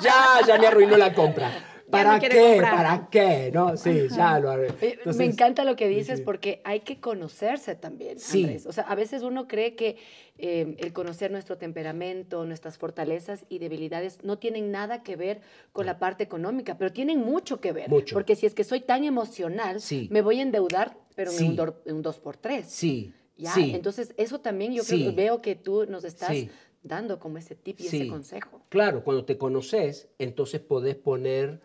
Ya, 0.00 0.46
ya 0.46 0.58
me 0.58 0.68
arruinó 0.68 0.96
la 0.96 1.12
compra. 1.12 1.50
¿Para 1.90 2.14
no 2.14 2.20
qué? 2.20 2.28
comprar. 2.28 2.74
¿Para 2.76 3.08
qué? 3.10 3.50
¿No? 3.52 3.76
Sí, 3.76 4.06
ya 4.14 4.38
lo 4.38 4.52
Entonces, 4.54 5.16
Me 5.16 5.24
encanta 5.24 5.64
lo 5.64 5.76
que 5.76 5.88
dices 5.88 6.18
sí. 6.18 6.24
porque 6.24 6.60
hay 6.64 6.80
que 6.80 7.00
conocerse 7.00 7.74
también, 7.74 8.18
Sí. 8.18 8.44
Andrés. 8.44 8.66
O 8.66 8.72
sea, 8.72 8.84
a 8.84 8.94
veces 8.94 9.22
uno 9.22 9.48
cree 9.48 9.74
que 9.74 9.96
eh, 10.38 10.74
el 10.78 10.92
conocer 10.92 11.30
nuestro 11.30 11.58
temperamento, 11.58 12.44
nuestras 12.46 12.78
fortalezas 12.78 13.44
y 13.48 13.58
debilidades 13.58 14.24
no 14.24 14.38
tienen 14.38 14.70
nada 14.70 15.02
que 15.02 15.16
ver 15.16 15.40
con 15.72 15.84
la 15.86 15.98
parte 15.98 16.24
económica, 16.24 16.78
pero 16.78 16.92
tienen 16.92 17.18
mucho 17.20 17.60
que 17.60 17.72
ver. 17.72 17.88
Mucho. 17.90 18.14
Porque 18.14 18.36
si 18.36 18.46
es 18.46 18.54
que 18.54 18.64
soy 18.64 18.80
tan 18.80 19.04
emocional, 19.04 19.80
Sí. 19.80 20.08
me 20.10 20.22
voy 20.22 20.38
a 20.38 20.42
endeudar, 20.42 20.96
pero 21.14 21.30
Sí. 21.30 21.44
en 21.44 21.50
un, 21.50 21.56
dor- 21.58 21.82
en 21.84 21.96
un 21.96 22.02
2x3. 22.02 22.64
Sí, 22.70 23.12
¿Ya? 23.36 23.52
sí. 23.52 23.72
Entonces, 23.74 24.14
eso 24.16 24.40
también 24.40 24.72
yo 24.72 24.82
Sí. 24.82 25.02
creo, 25.02 25.14
veo 25.14 25.42
que 25.42 25.56
tú 25.56 25.84
nos 25.86 26.04
estás 26.04 26.30
Sí. 26.30 26.48
dando 26.82 27.18
como 27.18 27.36
ese 27.36 27.54
tip 27.54 27.78
y 27.80 27.82
Sí. 27.84 27.96
ese 27.98 28.08
consejo. 28.08 28.62
Claro, 28.70 29.04
cuando 29.04 29.26
te 29.26 29.36
conoces, 29.36 30.08
entonces 30.18 30.60
podés 30.62 30.94
poner 30.96 31.60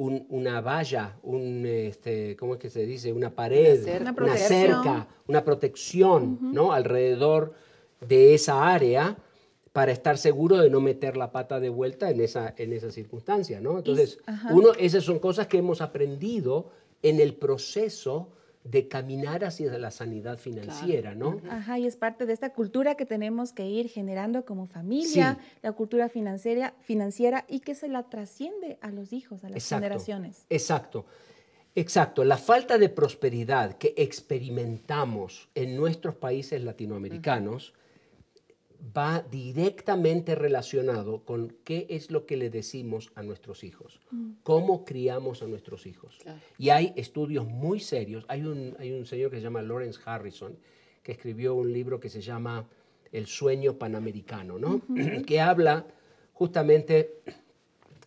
un- 0.00 0.24
una 0.30 0.62
valla, 0.62 1.16
un, 1.22 1.66
este, 1.66 2.34
¿cómo 2.36 2.54
es 2.54 2.60
que 2.60 2.70
se 2.70 2.86
dice? 2.86 3.12
Una 3.12 3.34
pared, 3.34 3.82
Una 3.82 3.84
cerca. 3.84 4.00
Una 4.00 4.10
una 4.10 4.14
protección. 4.14 4.48
cerca, 4.48 5.08
una 5.28 5.44
protección, 5.44 6.38
¿no? 6.54 6.72
Alrededor 6.72 7.52
de 8.08 8.32
esa 8.32 8.66
área 8.72 9.18
para 9.72 9.92
estar 9.92 10.16
seguro 10.16 10.56
de 10.56 10.70
no 10.70 10.80
meter 10.80 11.18
la 11.18 11.30
pata 11.32 11.60
de 11.60 11.68
vuelta 11.68 12.08
en 12.10 12.22
esa, 12.22 12.54
en 12.56 12.72
esa 12.72 12.90
circunstancia, 12.90 13.60
¿no? 13.60 13.76
Entonces, 13.76 14.18
uno, 14.50 14.70
esas 14.78 15.04
son 15.04 15.18
cosas 15.18 15.46
que 15.48 15.58
hemos 15.58 15.82
aprendido 15.82 16.70
en 17.02 17.20
el 17.20 17.34
proceso 17.34 18.30
de 18.64 18.88
caminar 18.88 19.44
hacia 19.44 19.78
la 19.78 19.90
sanidad 19.90 20.38
financiera, 20.38 21.14
¿no? 21.14 21.40
Ajá, 21.48 21.78
y 21.78 21.86
es 21.86 21.96
parte 21.96 22.26
de 22.26 22.34
esta 22.34 22.52
cultura 22.52 22.94
que 22.94 23.06
tenemos 23.06 23.52
que 23.52 23.66
ir 23.66 23.88
generando 23.88 24.44
como 24.44 24.66
familia, 24.66 25.38
la 25.62 25.72
cultura 25.72 26.08
financiera, 26.08 26.74
financiera 26.80 27.46
y 27.48 27.60
que 27.60 27.74
se 27.74 27.88
la 27.88 28.02
trasciende 28.04 28.78
a 28.82 28.90
los 28.90 29.12
hijos, 29.12 29.44
a 29.44 29.48
las 29.48 29.66
generaciones. 29.66 30.44
Exacto. 30.50 31.06
Exacto, 31.76 32.24
la 32.24 32.36
falta 32.36 32.78
de 32.78 32.88
prosperidad 32.88 33.78
que 33.78 33.94
experimentamos 33.96 35.48
en 35.54 35.76
nuestros 35.76 36.16
países 36.16 36.60
latinoamericanos 36.64 37.74
va 38.96 39.24
directamente 39.30 40.34
relacionado 40.34 41.24
con 41.24 41.56
qué 41.64 41.86
es 41.90 42.10
lo 42.10 42.26
que 42.26 42.36
le 42.36 42.50
decimos 42.50 43.12
a 43.14 43.22
nuestros 43.22 43.62
hijos, 43.64 44.00
mm. 44.10 44.30
cómo 44.42 44.84
criamos 44.84 45.42
a 45.42 45.46
nuestros 45.46 45.86
hijos. 45.86 46.18
Y 46.58 46.70
hay 46.70 46.92
estudios 46.96 47.46
muy 47.46 47.80
serios. 47.80 48.24
Hay 48.28 48.44
un, 48.44 48.76
hay 48.78 48.92
un 48.92 49.06
señor 49.06 49.30
que 49.30 49.36
se 49.36 49.42
llama 49.42 49.62
Lawrence 49.62 50.00
Harrison, 50.04 50.56
que 51.02 51.12
escribió 51.12 51.54
un 51.54 51.72
libro 51.72 52.00
que 52.00 52.08
se 52.08 52.20
llama 52.20 52.68
El 53.12 53.26
sueño 53.26 53.78
panamericano, 53.78 54.58
¿no? 54.58 54.82
que 55.26 55.40
habla 55.40 55.86
justamente 56.32 57.20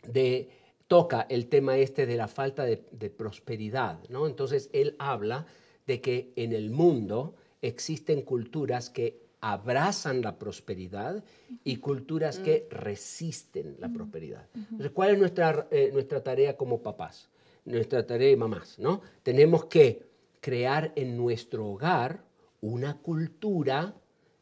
de, 0.08 0.50
toca 0.88 1.28
el 1.30 1.48
tema 1.48 1.78
este 1.78 2.06
de 2.06 2.18
la 2.18 2.28
falta 2.28 2.66
de, 2.66 2.84
de 2.92 3.10
prosperidad, 3.10 4.00
¿no? 4.10 4.28
Entonces 4.28 4.70
él 4.74 4.96
habla 5.00 5.46
de 5.86 6.02
que 6.02 6.34
en 6.36 6.54
el 6.54 6.72
mundo 6.72 7.36
existen 7.62 8.22
culturas 8.22 8.90
que 8.90 9.23
abrazan 9.44 10.22
la 10.22 10.40
prosperidad 10.40 11.22
y 11.66 11.76
culturas 11.76 12.40
que 12.40 12.66
mm. 12.66 12.74
resisten 12.76 13.76
la 13.78 13.90
prosperidad. 13.90 14.48
Entonces, 14.56 14.92
¿cuál 14.92 15.12
es 15.12 15.20
nuestra, 15.20 15.68
eh, 15.70 15.90
nuestra 15.92 16.24
tarea 16.24 16.56
como 16.56 16.82
papás? 16.82 17.30
Nuestra 17.66 18.08
tarea 18.08 18.30
de 18.30 18.38
mamás, 18.38 18.80
¿no? 18.80 19.02
Tenemos 19.22 19.66
que 19.66 20.02
crear 20.40 20.94
en 20.96 21.18
nuestro 21.18 21.68
hogar 21.68 22.24
una 22.62 23.00
cultura 23.00 23.94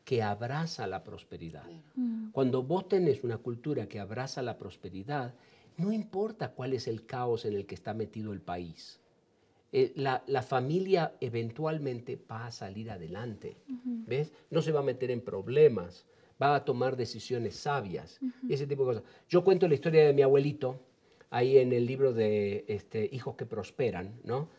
que 0.06 0.22
abraza 0.22 0.86
la 0.86 1.04
prosperidad. 1.04 1.66
Mm. 1.96 2.30
Cuando 2.30 2.62
vos 2.62 2.88
tenés 2.88 3.24
una 3.24 3.40
cultura 3.40 3.88
que 3.88 4.00
abraza 4.00 4.44
la 4.44 4.60
prosperidad, 4.60 5.34
no 5.78 5.92
importa 5.92 6.52
cuál 6.52 6.74
es 6.74 6.88
el 6.88 7.08
caos 7.08 7.46
en 7.46 7.56
el 7.56 7.66
que 7.66 7.74
está 7.74 7.96
metido 7.96 8.34
el 8.34 8.42
país. 8.42 9.01
Eh, 9.74 9.94
la, 9.96 10.42
familia 10.42 11.16
eventualmente 11.22 12.20
va 12.30 12.48
a 12.48 12.52
salir 12.52 12.92
adelante, 12.92 13.56
¿ves? 14.06 14.34
No 14.50 14.62
se 14.62 14.72
va 14.72 14.82
a 14.82 14.84
meter 14.84 15.12
en 15.12 15.22
problemas, 15.22 16.06
va 16.42 16.56
a 16.56 16.66
tomar 16.66 16.98
decisiones 16.98 17.56
sabias, 17.56 18.20
ese 18.50 18.68
tipo 18.68 18.84
de 18.84 18.96
cosas. 18.96 19.04
Yo 19.30 19.44
cuento 19.44 19.68
la 19.68 19.76
historia 19.76 20.06
de 20.06 20.14
mi 20.14 20.24
abuelito 20.24 20.80
ahí 21.30 21.58
en 21.58 21.72
el 21.72 21.86
libro 21.86 22.14
de 22.14 22.66
este, 22.68 23.10
Hijos 23.14 23.36
que 23.36 23.46
Prosperan, 23.46 24.20
¿no? 24.24 24.50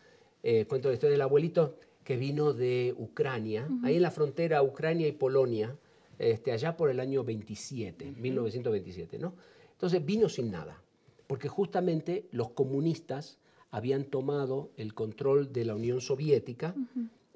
Eh, 0.41 0.65
cuento 0.65 0.89
la 0.89 0.95
historia 0.95 1.13
del 1.13 1.21
abuelito 1.21 1.77
que 2.03 2.17
vino 2.17 2.51
de 2.51 2.95
Ucrania, 2.97 3.69
ahí 3.83 3.95
en 3.95 4.01
la 4.01 4.11
frontera 4.11 4.63
Ucrania 4.63 5.07
y 5.07 5.13
Polonia, 5.13 5.77
este, 6.17 6.51
allá 6.51 6.75
por 6.75 6.89
el 6.89 6.99
año 6.99 7.23
27, 7.23 8.13
1927, 8.17 9.19
¿no? 9.19 9.35
Entonces 9.71 10.03
vino 10.03 10.27
sin 10.27 10.51
nada, 10.51 10.81
porque 11.27 11.47
justamente 11.47 12.27
los 12.31 12.49
comunistas 12.49 13.37
habían 13.73 14.05
tomado 14.05 14.69
el 14.77 14.93
control 14.93 15.51
de 15.51 15.65
la 15.65 15.73
Unión 15.73 15.99
Soviética. 15.99 16.75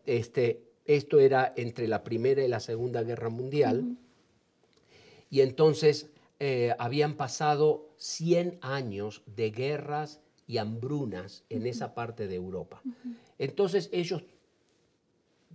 este, 0.06 0.62
esto 0.86 1.20
era 1.20 1.52
entre 1.58 1.88
la 1.88 2.04
Primera 2.04 2.46
y 2.46 2.48
la 2.48 2.60
Segunda 2.60 3.02
Guerra 3.02 3.30
Mundial. 3.30 3.98
Y 5.32 5.42
entonces 5.42 6.12
eh, 6.40 6.76
habían 6.78 7.16
pasado 7.16 7.90
100 7.98 8.60
años 8.62 9.24
de 9.36 9.50
guerras 9.50 10.22
y 10.46 10.60
hambrunas 10.60 11.44
en 11.50 11.66
esa 11.66 11.96
parte 11.96 12.28
de 12.28 12.36
Europa. 12.36 12.84
Entonces 13.40 13.90
ellos 13.92 14.24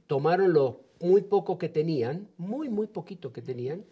tomaron 0.09 0.53
lo 0.53 0.81
muy 1.01 1.23
poco 1.23 1.59
que 1.59 1.69
tenían, 1.69 2.27
muy, 2.37 2.69
muy 2.69 2.89
poquito 2.89 3.33
que 3.33 3.41
tenían, 3.41 3.85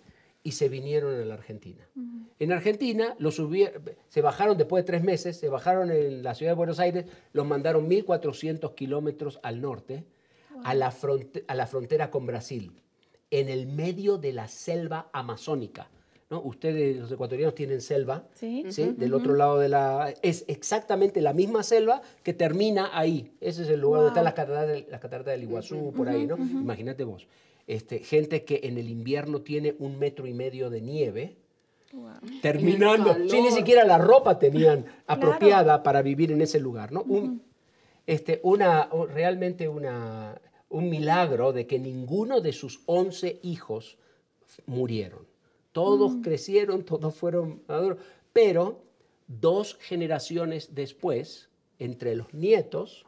y 0.43 0.53
se 0.53 0.69
vinieron 0.69 1.21
a 1.21 1.25
la 1.25 1.35
Argentina. 1.35 1.87
En 2.39 2.53
Argentina 2.53 3.15
los 3.19 3.41
se 4.09 4.23
bajaron 4.23 4.57
después 4.57 4.85
de 4.85 4.87
tres 4.87 5.03
meses, 5.03 5.39
se 5.39 5.49
bajaron 5.49 5.91
en 5.91 6.23
la 6.23 6.35
ciudad 6.35 6.53
de 6.53 6.57
Buenos 6.57 6.81
Aires, 6.81 7.05
los 7.33 7.47
mandaron 7.47 7.89
1.400 7.89 8.75
kilómetros 8.75 9.39
al 9.43 9.61
norte, 9.61 10.05
a, 10.65 10.75
la 10.75 10.95
a 11.47 11.55
la 11.55 11.67
frontera 11.67 12.11
con 12.11 12.27
Brasil, 12.27 12.73
en 13.31 13.49
el 13.49 13.67
medio 13.67 14.17
de 14.17 14.33
la 14.33 14.49
selva 14.49 15.11
amazónica. 15.13 15.91
¿no? 16.31 16.41
Ustedes, 16.41 16.97
los 16.97 17.13
ecuatorianos, 17.13 17.55
tienen 17.55 17.81
selva, 17.81 18.25
¿sí? 18.33 18.65
Del 18.97 19.15
otro 19.15 19.35
lado 19.35 19.59
de 19.59 19.69
la... 19.69 20.15
Es 20.23 20.45
exactamente 20.47 21.21
la 21.21 21.33
misma 21.33 21.65
selva 21.65 22.03
que 22.23 22.33
termina 22.33 22.97
ahí. 22.97 23.33
Ese 23.41 23.63
es 23.63 23.69
el 23.69 23.81
lugar 23.81 24.03
donde 24.03 24.21
está 24.21 24.23
la 24.23 24.35
catarata, 25.01 25.31
del 25.33 25.43
Iguazú, 25.43 25.93
por 25.93 26.09
ahí, 26.09 26.27
¿no? 26.27 26.37
Imagínate 26.37 27.05
vos. 27.05 27.27
Este, 27.71 28.01
gente 28.01 28.45
que 28.45 28.63
en 28.65 28.79
el 28.79 28.89
invierno 28.89 29.43
tiene 29.43 29.77
un 29.79 29.97
metro 29.97 30.27
y 30.27 30.35
medio 30.35 30.71
de 30.71 30.81
nieve, 30.81 31.37
terminando, 32.43 33.15
sin 33.29 33.45
ni 33.45 33.53
siquiera 33.53 33.85
la 33.85 33.97
ropa 33.97 34.41
tenían 34.41 34.87
apropiada 35.07 35.85
para 35.85 36.03
vivir 36.03 36.33
en 36.33 36.41
ese 36.41 36.59
lugar, 36.59 36.91
¿no? 36.91 37.05
este, 38.09 38.41
una, 38.43 38.91
realmente 39.15 39.69
una, 39.69 40.41
un 40.69 40.91
milagro 40.91 41.53
de 41.53 41.69
que 41.69 41.79
ninguno 41.79 42.41
de 42.41 42.53
sus 42.53 42.83
once 42.87 43.39
hijos 43.45 43.99
murieron. 44.67 45.25
Todos 45.71 46.17
mm. 46.17 46.23
crecieron, 46.23 46.83
todos 46.83 47.15
fueron 47.15 47.63
maduros, 47.69 47.99
pero 48.33 48.83
dos 49.29 49.79
generaciones 49.81 50.75
después, 50.75 51.51
entre 51.79 52.17
los 52.17 52.35
nietos 52.35 53.07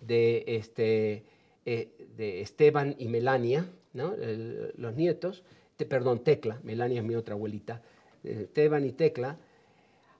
de, 0.00 0.44
este, 0.46 1.24
eh, 1.66 2.06
de 2.16 2.42
Esteban 2.42 2.94
y 2.96 3.08
Melania, 3.08 3.68
los 4.76 4.94
nietos, 4.94 5.42
perdón, 5.84 6.20
Tecla, 6.20 6.60
Melania 6.64 7.00
es 7.00 7.06
mi 7.06 7.14
otra 7.14 7.34
abuelita, 7.34 7.82
eh, 8.24 8.42
Esteban 8.42 8.84
y 8.84 8.92
Tecla, 8.92 9.36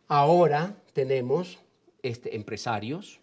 ahora 0.06 0.76
tenemos 0.92 1.58
este, 2.02 2.36
empresarios, 2.36 3.20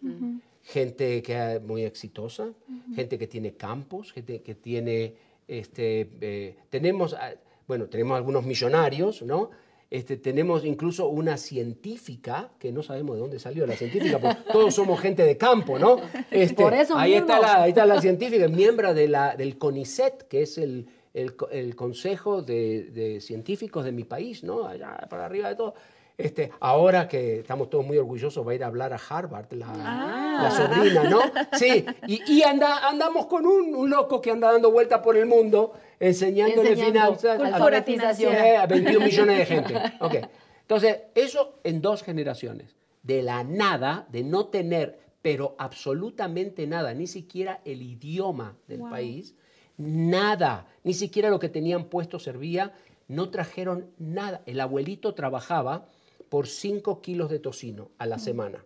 gente 0.62 1.22
que 1.22 1.60
muy 1.64 1.84
exitosa, 1.84 2.48
gente 2.94 3.18
que 3.18 3.26
tiene 3.26 3.54
campos, 3.54 4.12
gente 4.12 4.42
que 4.42 4.54
tiene, 4.54 5.14
este, 5.48 6.10
eh, 6.20 6.56
tenemos, 6.70 7.14
ah, 7.14 7.34
bueno, 7.66 7.86
tenemos 7.86 8.16
algunos 8.16 8.44
millonarios, 8.44 9.22
¿no? 9.22 9.50
Este, 9.96 10.18
tenemos 10.18 10.62
incluso 10.66 11.08
una 11.08 11.38
científica, 11.38 12.50
que 12.58 12.70
no 12.70 12.82
sabemos 12.82 13.16
de 13.16 13.20
dónde 13.22 13.38
salió 13.38 13.66
la 13.66 13.76
científica, 13.76 14.18
porque 14.18 14.42
todos 14.52 14.74
somos 14.74 15.00
gente 15.00 15.22
de 15.22 15.38
campo, 15.38 15.78
¿no? 15.78 15.96
Este, 16.30 16.62
Por 16.62 16.74
eso 16.74 16.98
ahí, 16.98 17.14
está 17.14 17.40
la, 17.40 17.62
ahí 17.62 17.70
está 17.70 17.86
la 17.86 17.98
científica, 17.98 18.46
miembro 18.46 18.92
de 18.92 19.08
la, 19.08 19.36
del 19.36 19.56
CONICET, 19.56 20.28
que 20.28 20.42
es 20.42 20.58
el, 20.58 20.86
el, 21.14 21.74
consejo 21.76 22.42
de, 22.42 22.90
de, 22.92 23.22
científicos 23.22 23.86
de 23.86 23.92
mi 23.92 24.04
país, 24.04 24.44
¿no? 24.44 24.66
Allá 24.66 24.98
para 25.08 25.24
arriba 25.24 25.48
de 25.48 25.56
todo. 25.56 25.72
Este, 26.18 26.50
ahora 26.60 27.08
que 27.08 27.40
estamos 27.40 27.70
todos 27.70 27.86
muy 27.86 27.96
orgullosos, 27.96 28.46
va 28.46 28.52
a 28.52 28.54
ir 28.54 28.64
a 28.64 28.66
hablar 28.66 28.92
a 28.92 29.00
Harvard, 29.08 29.50
la, 29.52 29.66
ah. 29.70 30.50
sobrina, 30.50 31.04
¿no? 31.04 31.20
Sí, 31.52 31.86
y, 32.06 32.20
y 32.30 32.42
anda, 32.42 32.86
andamos 32.86 33.26
con 33.26 33.46
un, 33.46 33.88
loco 33.88 34.20
que 34.20 34.30
anda 34.30 34.52
dando 34.52 34.70
vueltas 34.70 35.00
por 35.00 35.16
el 35.16 35.24
mundo 35.24 35.72
enseñándole 36.00 36.76
finanzas 36.76 37.40
a, 37.40 37.56
a 37.56 38.66
21 38.66 39.00
millones 39.06 39.38
de 39.38 39.46
gente. 39.46 39.74
Okay. 40.00 40.22
Entonces, 40.62 40.98
eso 41.14 41.60
en 41.64 41.80
dos 41.80 42.02
generaciones. 42.02 42.76
De 43.02 43.22
la 43.22 43.44
nada, 43.44 44.06
de 44.10 44.24
no 44.24 44.46
tener, 44.46 44.98
pero 45.22 45.54
absolutamente 45.58 46.66
nada, 46.66 46.92
ni 46.92 47.06
siquiera 47.06 47.60
el 47.64 47.82
idioma 47.82 48.56
del 48.66 48.80
país, 48.80 49.36
nada, 49.76 50.66
ni 50.82 50.92
siquiera 50.92 51.30
lo 51.30 51.38
que 51.38 51.48
tenían 51.48 51.84
puesto 51.84 52.18
servía, 52.18 52.72
no 53.06 53.30
trajeron 53.30 53.90
nada. 53.98 54.42
El 54.46 54.60
abuelito 54.60 55.14
trabajaba 55.14 55.86
por 56.28 56.48
5 56.48 57.00
kilos 57.00 57.30
de 57.30 57.38
tocino 57.38 57.90
a 57.98 58.06
la 58.06 58.18
semana. 58.18 58.64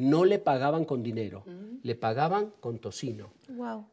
No 0.00 0.24
le 0.24 0.38
pagaban 0.38 0.84
con 0.84 1.02
dinero, 1.02 1.44
le 1.82 1.94
pagaban 1.94 2.52
con 2.60 2.78
tocino. 2.78 3.32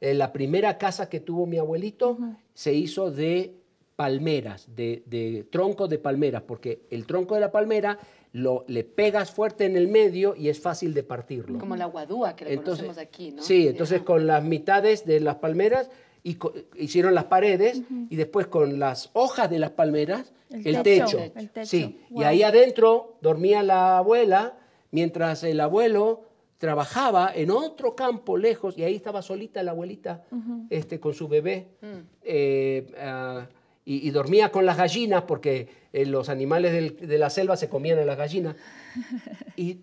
En 0.01 0.17
la 0.17 0.31
primera 0.31 0.77
casa 0.77 1.09
que 1.09 1.19
tuvo 1.19 1.45
mi 1.45 1.57
abuelito 1.57 2.17
se 2.53 2.73
hizo 2.73 3.11
de 3.11 3.55
palmeras, 3.95 4.67
de, 4.75 5.03
de 5.07 5.47
troncos 5.49 5.89
de 5.89 5.97
palmeras, 5.97 6.43
porque 6.43 6.83
el 6.91 7.05
tronco 7.05 7.33
de 7.35 7.41
la 7.41 7.51
palmera 7.51 7.97
lo, 8.33 8.63
le 8.67 8.83
pegas 8.83 9.31
fuerte 9.31 9.65
en 9.65 9.75
el 9.75 9.87
medio 9.87 10.35
y 10.35 10.49
es 10.49 10.59
fácil 10.59 10.93
de 10.93 11.03
partirlo. 11.03 11.59
Como 11.59 11.75
la 11.75 11.85
guadúa 11.85 12.35
que 12.35 12.45
le 12.45 12.57
conocemos 12.57 12.97
aquí, 12.97 13.31
¿no? 13.31 13.41
Sí, 13.41 13.67
entonces 13.67 14.03
con 14.03 14.27
las 14.27 14.43
mitades 14.43 15.05
de 15.05 15.19
las 15.19 15.35
palmeras 15.37 15.89
y 16.23 16.37
hicieron 16.75 17.15
las 17.15 17.25
paredes 17.25 17.81
y 18.09 18.15
después 18.15 18.47
con 18.47 18.79
las 18.79 19.09
hojas 19.13 19.49
de 19.49 19.59
las 19.59 19.71
palmeras 19.71 20.33
el, 20.49 20.81
techo. 20.83 21.19
Sí, 21.63 22.01
y 22.09 22.23
ahí 22.23 22.43
adentro 22.43 23.17
dormía 23.21 23.63
la 23.63 23.97
abuela 23.97 24.57
mientras 24.97 25.43
el 25.43 25.59
abuelo 25.59 26.23
trabajaba 26.57 27.31
en 27.35 27.51
otro 27.51 27.95
campo 27.95 28.35
lejos 28.35 28.75
y 28.77 28.83
ahí 28.83 28.95
estaba 28.95 29.21
solita 29.21 29.61
la 29.61 29.71
abuelita 29.71 30.23
este, 30.71 30.99
con 30.99 31.13
su 31.13 31.27
bebé 31.27 31.67
mm. 31.81 31.99
eh, 32.23 32.91
ah, 32.99 33.47
y, 33.85 34.09
dormía 34.09 34.51
con 34.51 34.65
las 34.65 34.75
gallinas 34.75 35.21
porque 35.23 35.69
eh, 35.93 36.05
los 36.07 36.29
animales 36.29 36.99
de 36.99 37.17
la 37.19 37.29
selva 37.29 37.55
se 37.55 37.69
comían 37.69 37.99
a 37.99 38.05
las 38.05 38.17
gallinas. 38.17 38.55
Y 39.55 39.79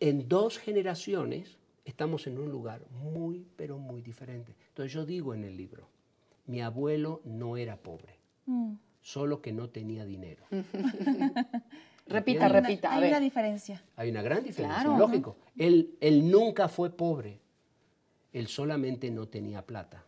en 0.00 0.28
dos 0.28 0.58
generaciones 0.58 1.58
estamos 1.84 2.26
en 2.26 2.38
un 2.38 2.50
lugar 2.50 2.80
muy, 2.90 3.46
pero 3.56 3.78
muy 3.78 4.02
diferente. 4.02 4.52
Entonces 4.68 4.92
yo 4.92 5.06
digo 5.06 5.32
en 5.32 5.44
el 5.44 5.56
libro, 5.56 5.88
mi 6.46 6.60
abuelo 6.60 7.20
no 7.24 7.56
era 7.56 7.76
pobre, 7.76 8.16
Mm. 8.46 8.74
solo 9.02 9.40
que 9.42 9.52
no 9.52 9.68
tenía 9.68 10.04
dinero. 10.04 10.44
Repita, 12.06 12.46
¿Entiendes? 12.46 12.62
repita. 12.70 12.92
Hay 12.94 13.08
una 13.08 13.20
diferencia. 13.20 13.82
Hay 13.96 14.10
una 14.10 14.22
gran 14.22 14.42
diferencia, 14.44 14.82
Claro. 14.82 14.98
lógico. 14.98 15.36
Él, 15.56 15.96
él 16.00 16.30
nunca 16.30 16.68
fue 16.68 16.90
pobre, 16.90 17.40
él 18.32 18.46
solamente 18.46 19.10
no 19.10 19.26
tenía 19.26 19.66
plata, 19.66 20.04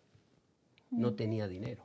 no 0.90 1.14
tenía 1.14 1.48
dinero. 1.48 1.84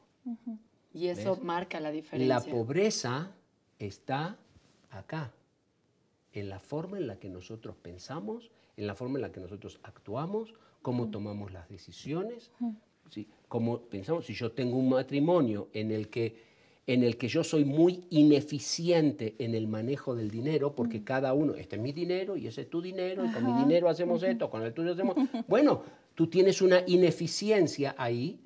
Y 0.93 1.07
eso 1.07 1.35
¿Ves? 1.35 1.43
marca 1.43 1.79
la 1.79 1.91
diferencia. 1.91 2.27
La 2.27 2.41
pobreza 2.41 3.31
está 3.79 4.37
acá, 4.91 5.33
en 6.31 6.49
la 6.49 6.59
forma 6.59 6.97
en 6.97 7.07
la 7.07 7.17
que 7.19 7.29
nosotros 7.29 7.75
pensamos, 7.75 8.51
en 8.77 8.87
la 8.87 8.95
forma 8.95 9.17
en 9.17 9.23
la 9.23 9.31
que 9.31 9.39
nosotros 9.39 9.79
actuamos, 9.83 10.53
cómo 10.81 11.09
tomamos 11.09 11.51
las 11.51 11.69
decisiones, 11.69 12.51
¿sí? 13.09 13.27
cómo 13.47 13.81
pensamos. 13.81 14.25
Si 14.25 14.33
yo 14.33 14.51
tengo 14.51 14.77
un 14.77 14.89
matrimonio 14.89 15.69
en 15.73 15.91
el 15.91 16.09
que 16.09 16.52
en 16.85 17.03
el 17.03 17.17
que 17.17 17.27
yo 17.27 17.43
soy 17.43 17.63
muy 17.63 18.03
ineficiente 18.09 19.35
en 19.39 19.55
el 19.55 19.67
manejo 19.67 20.15
del 20.15 20.29
dinero, 20.29 20.75
porque 20.75 21.03
cada 21.03 21.33
uno, 21.33 21.55
este 21.55 21.77
es 21.77 21.81
mi 21.81 21.93
dinero 21.93 22.35
y 22.35 22.47
ese 22.47 22.61
es 22.61 22.69
tu 22.69 22.81
dinero, 22.81 23.25
y 23.25 23.31
con 23.31 23.45
mi 23.45 23.57
dinero 23.63 23.87
hacemos 23.87 24.21
esto, 24.23 24.49
con 24.49 24.63
el 24.63 24.73
tuyo 24.73 24.91
hacemos... 24.91 25.15
Bueno, 25.47 25.83
tú 26.13 26.27
tienes 26.27 26.61
una 26.61 26.83
ineficiencia 26.85 27.95
ahí 27.97 28.39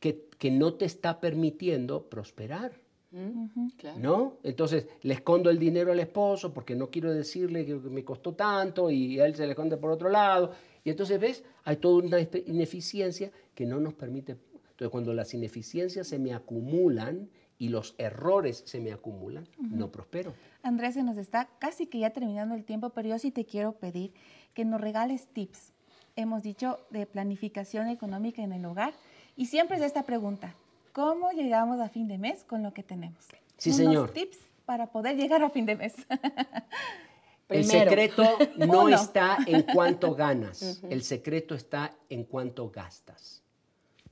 que, 0.00 0.28
que 0.38 0.50
no 0.50 0.74
te 0.74 0.86
está 0.86 1.20
permitiendo 1.20 2.04
prosperar. 2.08 2.72
¿Mm? 3.10 3.68
Claro. 3.76 3.98
¿No? 4.00 4.38
Entonces 4.42 4.86
le 5.02 5.14
escondo 5.14 5.48
el 5.48 5.58
dinero 5.58 5.92
al 5.92 6.00
esposo 6.00 6.52
porque 6.52 6.74
no 6.74 6.90
quiero 6.90 7.12
decirle 7.12 7.64
que 7.64 7.74
me 7.74 8.02
costó 8.02 8.32
tanto 8.32 8.90
y 8.90 9.20
a 9.20 9.26
él 9.26 9.36
se 9.36 9.44
le 9.44 9.50
esconde 9.50 9.76
por 9.76 9.90
otro 9.90 10.08
lado. 10.08 10.52
Y 10.82 10.90
entonces, 10.90 11.20
¿ves? 11.20 11.44
Hay 11.64 11.76
toda 11.76 12.02
una 12.02 12.18
ineficiencia 12.46 13.30
que 13.54 13.66
no 13.66 13.78
nos 13.78 13.94
permite. 13.94 14.32
Entonces, 14.70 14.90
cuando 14.90 15.14
las 15.14 15.32
ineficiencias 15.32 16.08
se 16.08 16.18
me 16.18 16.34
acumulan 16.34 17.28
y 17.64 17.68
los 17.70 17.94
errores 17.96 18.62
se 18.66 18.78
me 18.78 18.92
acumulan, 18.92 19.48
no 19.58 19.90
prospero. 19.90 20.34
Andrés, 20.62 20.92
se 20.94 21.02
nos 21.02 21.16
está 21.16 21.48
casi 21.58 21.86
que 21.86 21.98
ya 21.98 22.10
terminando 22.10 22.54
el 22.54 22.62
tiempo, 22.62 22.90
pero 22.90 23.08
yo 23.08 23.18
sí 23.18 23.30
te 23.30 23.46
quiero 23.46 23.72
pedir 23.72 24.12
que 24.52 24.66
nos 24.66 24.82
regales 24.82 25.28
tips. 25.28 25.72
Hemos 26.14 26.42
dicho 26.42 26.78
de 26.90 27.06
planificación 27.06 27.88
económica 27.88 28.42
en 28.42 28.52
el 28.52 28.66
hogar 28.66 28.92
y 29.34 29.46
siempre 29.46 29.78
es 29.78 29.82
esta 29.82 30.02
pregunta, 30.02 30.54
¿cómo 30.92 31.30
llegamos 31.30 31.80
a 31.80 31.88
fin 31.88 32.06
de 32.06 32.18
mes 32.18 32.44
con 32.44 32.62
lo 32.62 32.74
que 32.74 32.82
tenemos? 32.82 33.24
Sí, 33.56 33.70
Unos 33.70 33.76
señor. 33.78 34.10
tips 34.10 34.36
para 34.66 34.88
poder 34.92 35.16
llegar 35.16 35.42
a 35.42 35.48
fin 35.48 35.64
de 35.64 35.76
mes. 35.76 35.94
El 37.48 37.64
secreto 37.64 38.24
no 38.58 38.82
Uno. 38.84 38.94
está 38.96 39.38
en 39.46 39.62
cuánto 39.62 40.14
ganas, 40.14 40.82
el 40.82 41.02
secreto 41.02 41.54
está 41.54 41.94
en 42.08 42.24
cuánto 42.24 42.70
gastas, 42.70 43.42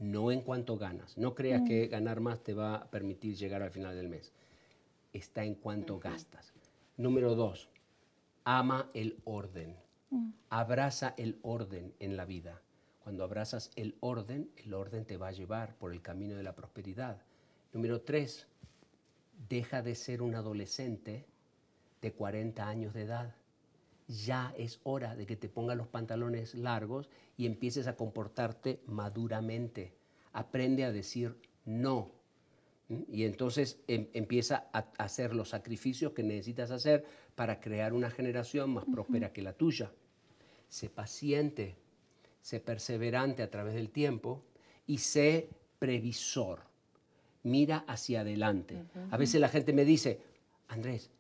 no 0.03 0.33
en 0.33 0.41
cuánto 0.41 0.77
ganas. 0.77 1.17
No 1.17 1.35
creas 1.35 1.63
que 1.63 1.87
ganar 1.87 2.21
más 2.21 2.43
te 2.43 2.55
va 2.55 2.75
a 2.75 2.91
permitir 2.91 3.37
llegar 3.37 3.63
al 3.63 3.71
final 3.71 3.95
del 3.95 4.09
mes, 4.09 4.33
está 5.13 5.45
en 5.45 5.55
cuánto 5.55 6.01
gastas. 6.01 6.53
Número 6.97 7.35
dos, 7.35 7.69
ama 8.45 8.91
el 8.95 9.21
orden, 9.25 9.77
abraza 10.51 11.15
el 11.17 11.39
orden 11.43 11.95
en 12.01 12.17
la 12.17 12.25
vida. 12.25 12.61
Cuando 13.05 13.25
abrazas 13.25 13.71
el 13.77 13.97
orden, 14.01 14.51
el 14.57 14.75
orden 14.75 15.05
te 15.05 15.17
va 15.17 15.29
a 15.29 15.33
llevar 15.33 15.77
por 15.77 15.93
el 15.93 16.03
camino 16.03 16.37
de 16.37 16.43
la 16.43 16.55
prosperidad. 16.55 17.23
Número 17.73 18.01
tres, 18.01 18.47
deja 19.49 19.83
de 19.83 19.95
ser 19.95 20.21
un 20.21 20.35
adolescente 20.35 21.27
de 22.01 22.13
40 22.13 22.69
años 22.69 22.93
de 22.93 23.03
edad. 23.03 23.35
Ya 24.13 24.55
es 24.59 24.81
hora 24.83 25.17
de 25.17 25.25
que 25.27 25.37
te 25.37 25.49
pongas 25.49 25.77
los 25.77 25.89
pantalones 25.89 26.55
largos 26.55 27.09
y 27.37 27.47
empieces 27.47 27.87
a 27.87 27.97
comportarte 27.97 28.83
maduramente. 28.87 29.95
Aprende 30.33 30.85
a 30.85 30.93
decir 30.93 31.37
no. 31.65 32.11
Y 33.09 33.25
entonces 33.25 33.79
em- 33.87 34.09
empieza 34.13 34.69
a 34.73 34.79
a 34.99 35.05
hacer 35.05 35.35
los 35.35 35.49
sacrificios 35.49 36.13
que 36.13 36.23
necesitas 36.23 36.71
hacer 36.71 37.07
para 37.35 37.59
crear 37.61 37.95
una 37.95 38.11
generación 38.11 38.71
más 38.75 38.85
próspera 38.85 39.33
que 39.33 39.41
la 39.41 39.55
tuya. 39.55 39.91
Sé 40.69 40.91
paciente, 40.91 41.77
sé 42.43 42.61
perseverante 42.61 43.43
a 43.43 43.51
través 43.51 43.75
del 43.75 43.89
tiempo 43.91 44.45
y 44.87 44.99
sé 44.99 45.49
previsor. 45.79 46.61
Mira 47.45 47.85
hacia 47.89 48.21
adelante. 48.21 48.85
A 49.11 49.17
veces 49.17 49.41
la 49.41 49.49
gente 49.49 49.73
me 49.73 49.85
dice, 49.85 50.21
Andrés, 50.69 51.11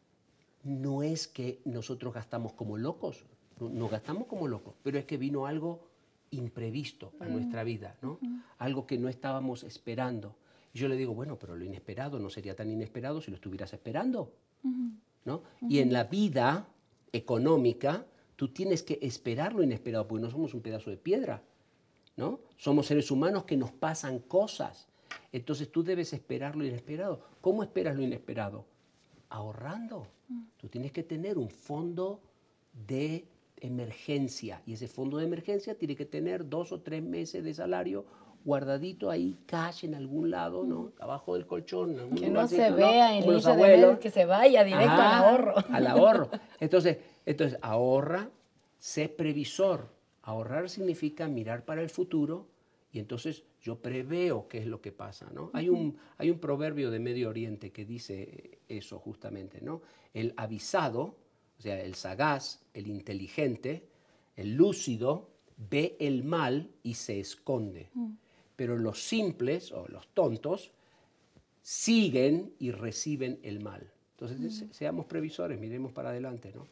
no 0.64 1.02
es 1.02 1.28
que 1.28 1.60
nosotros 1.64 2.14
gastamos 2.14 2.52
como 2.52 2.76
locos, 2.76 3.24
no, 3.58 3.68
no 3.68 3.88
gastamos 3.88 4.26
como 4.26 4.48
locos, 4.48 4.74
pero 4.82 4.98
es 4.98 5.04
que 5.04 5.16
vino 5.16 5.46
algo 5.46 5.92
imprevisto 6.32 7.12
a 7.20 7.26
nuestra 7.26 7.62
vida, 7.62 7.96
¿no? 8.02 8.18
Algo 8.58 8.86
que 8.86 8.98
no 8.98 9.08
estábamos 9.08 9.62
esperando. 9.64 10.34
Y 10.72 10.78
yo 10.78 10.88
le 10.88 10.96
digo, 10.96 11.14
bueno, 11.14 11.38
pero 11.38 11.54
lo 11.54 11.64
inesperado 11.64 12.18
no 12.18 12.30
sería 12.30 12.56
tan 12.56 12.70
inesperado 12.70 13.20
si 13.20 13.30
lo 13.30 13.36
estuvieras 13.36 13.72
esperando, 13.72 14.32
¿no? 15.24 15.42
Y 15.68 15.78
en 15.78 15.92
la 15.92 16.04
vida 16.04 16.66
económica, 17.12 18.06
tú 18.36 18.48
tienes 18.48 18.82
que 18.82 18.98
esperar 19.02 19.52
lo 19.52 19.62
inesperado, 19.62 20.08
porque 20.08 20.22
no 20.22 20.30
somos 20.30 20.54
un 20.54 20.62
pedazo 20.62 20.90
de 20.90 20.96
piedra, 20.96 21.42
¿no? 22.16 22.40
Somos 22.56 22.86
seres 22.86 23.10
humanos 23.10 23.44
que 23.44 23.56
nos 23.56 23.70
pasan 23.70 24.18
cosas. 24.18 24.88
Entonces 25.32 25.70
tú 25.70 25.82
debes 25.82 26.14
esperar 26.14 26.56
lo 26.56 26.64
inesperado. 26.64 27.20
¿Cómo 27.42 27.62
esperas 27.62 27.94
lo 27.94 28.02
inesperado? 28.02 28.64
Ahorrando. 29.32 30.06
Tú 30.58 30.68
tienes 30.68 30.92
que 30.92 31.02
tener 31.02 31.38
un 31.38 31.48
fondo 31.48 32.20
de 32.86 33.24
emergencia 33.56 34.60
y 34.66 34.74
ese 34.74 34.88
fondo 34.88 35.16
de 35.16 35.24
emergencia 35.24 35.74
tiene 35.74 35.96
que 35.96 36.04
tener 36.04 36.48
dos 36.48 36.70
o 36.72 36.80
tres 36.80 37.02
meses 37.02 37.42
de 37.42 37.54
salario 37.54 38.04
guardadito 38.44 39.08
ahí, 39.08 39.38
cash 39.46 39.84
en 39.84 39.94
algún 39.94 40.30
lado, 40.30 40.64
¿no? 40.64 40.92
Abajo 41.00 41.34
del 41.34 41.46
colchón. 41.46 41.92
en 41.92 42.00
algún 42.00 42.18
Que 42.18 42.28
no 42.28 42.46
se 42.46 42.70
vea 42.72 43.16
en 43.16 43.24
inicio 43.24 43.54
de 43.54 43.98
que 44.00 44.10
se 44.10 44.26
vaya 44.26 44.64
directo 44.64 44.92
al 44.92 45.00
Ajá, 45.00 45.18
ahorro. 45.18 45.54
Al 45.70 45.86
ahorro. 45.86 46.30
Entonces, 46.60 46.98
entonces, 47.24 47.58
ahorra, 47.62 48.28
sé 48.78 49.08
previsor. 49.08 49.88
Ahorrar 50.22 50.68
significa 50.68 51.26
mirar 51.26 51.64
para 51.64 51.82
el 51.82 51.88
futuro 51.90 52.46
y 52.92 52.98
entonces 52.98 53.44
yo 53.62 53.80
preveo 53.80 54.48
qué 54.48 54.58
es 54.58 54.66
lo 54.66 54.82
que 54.82 54.92
pasa, 54.92 55.30
¿no? 55.32 55.50
Hay 55.54 55.70
un, 55.70 55.96
hay 56.18 56.30
un 56.30 56.38
proverbio 56.38 56.90
de 56.90 56.98
Medio 56.98 57.30
Oriente 57.30 57.72
que 57.72 57.86
dice 57.86 58.60
eso 58.68 58.98
justamente, 58.98 59.62
¿no? 59.62 59.80
El 60.12 60.34
avisado, 60.36 61.16
o 61.58 61.62
sea, 61.62 61.80
el 61.80 61.94
sagaz, 61.94 62.60
el 62.74 62.86
inteligente, 62.88 63.88
el 64.36 64.54
lúcido, 64.54 65.30
ve 65.56 65.96
el 66.00 66.22
mal 66.22 66.70
y 66.82 66.94
se 66.94 67.18
esconde. 67.18 67.88
Pero 68.56 68.76
los 68.76 69.02
simples 69.02 69.72
o 69.72 69.88
los 69.88 70.08
tontos 70.08 70.72
siguen 71.62 72.52
y 72.58 72.72
reciben 72.72 73.40
el 73.42 73.60
mal. 73.60 73.90
Entonces, 74.22 74.56
se- 74.68 74.72
seamos 74.72 75.06
previsores, 75.06 75.58
miremos 75.58 75.90
para 75.92 76.10
adelante, 76.10 76.52
¿no? 76.54 76.66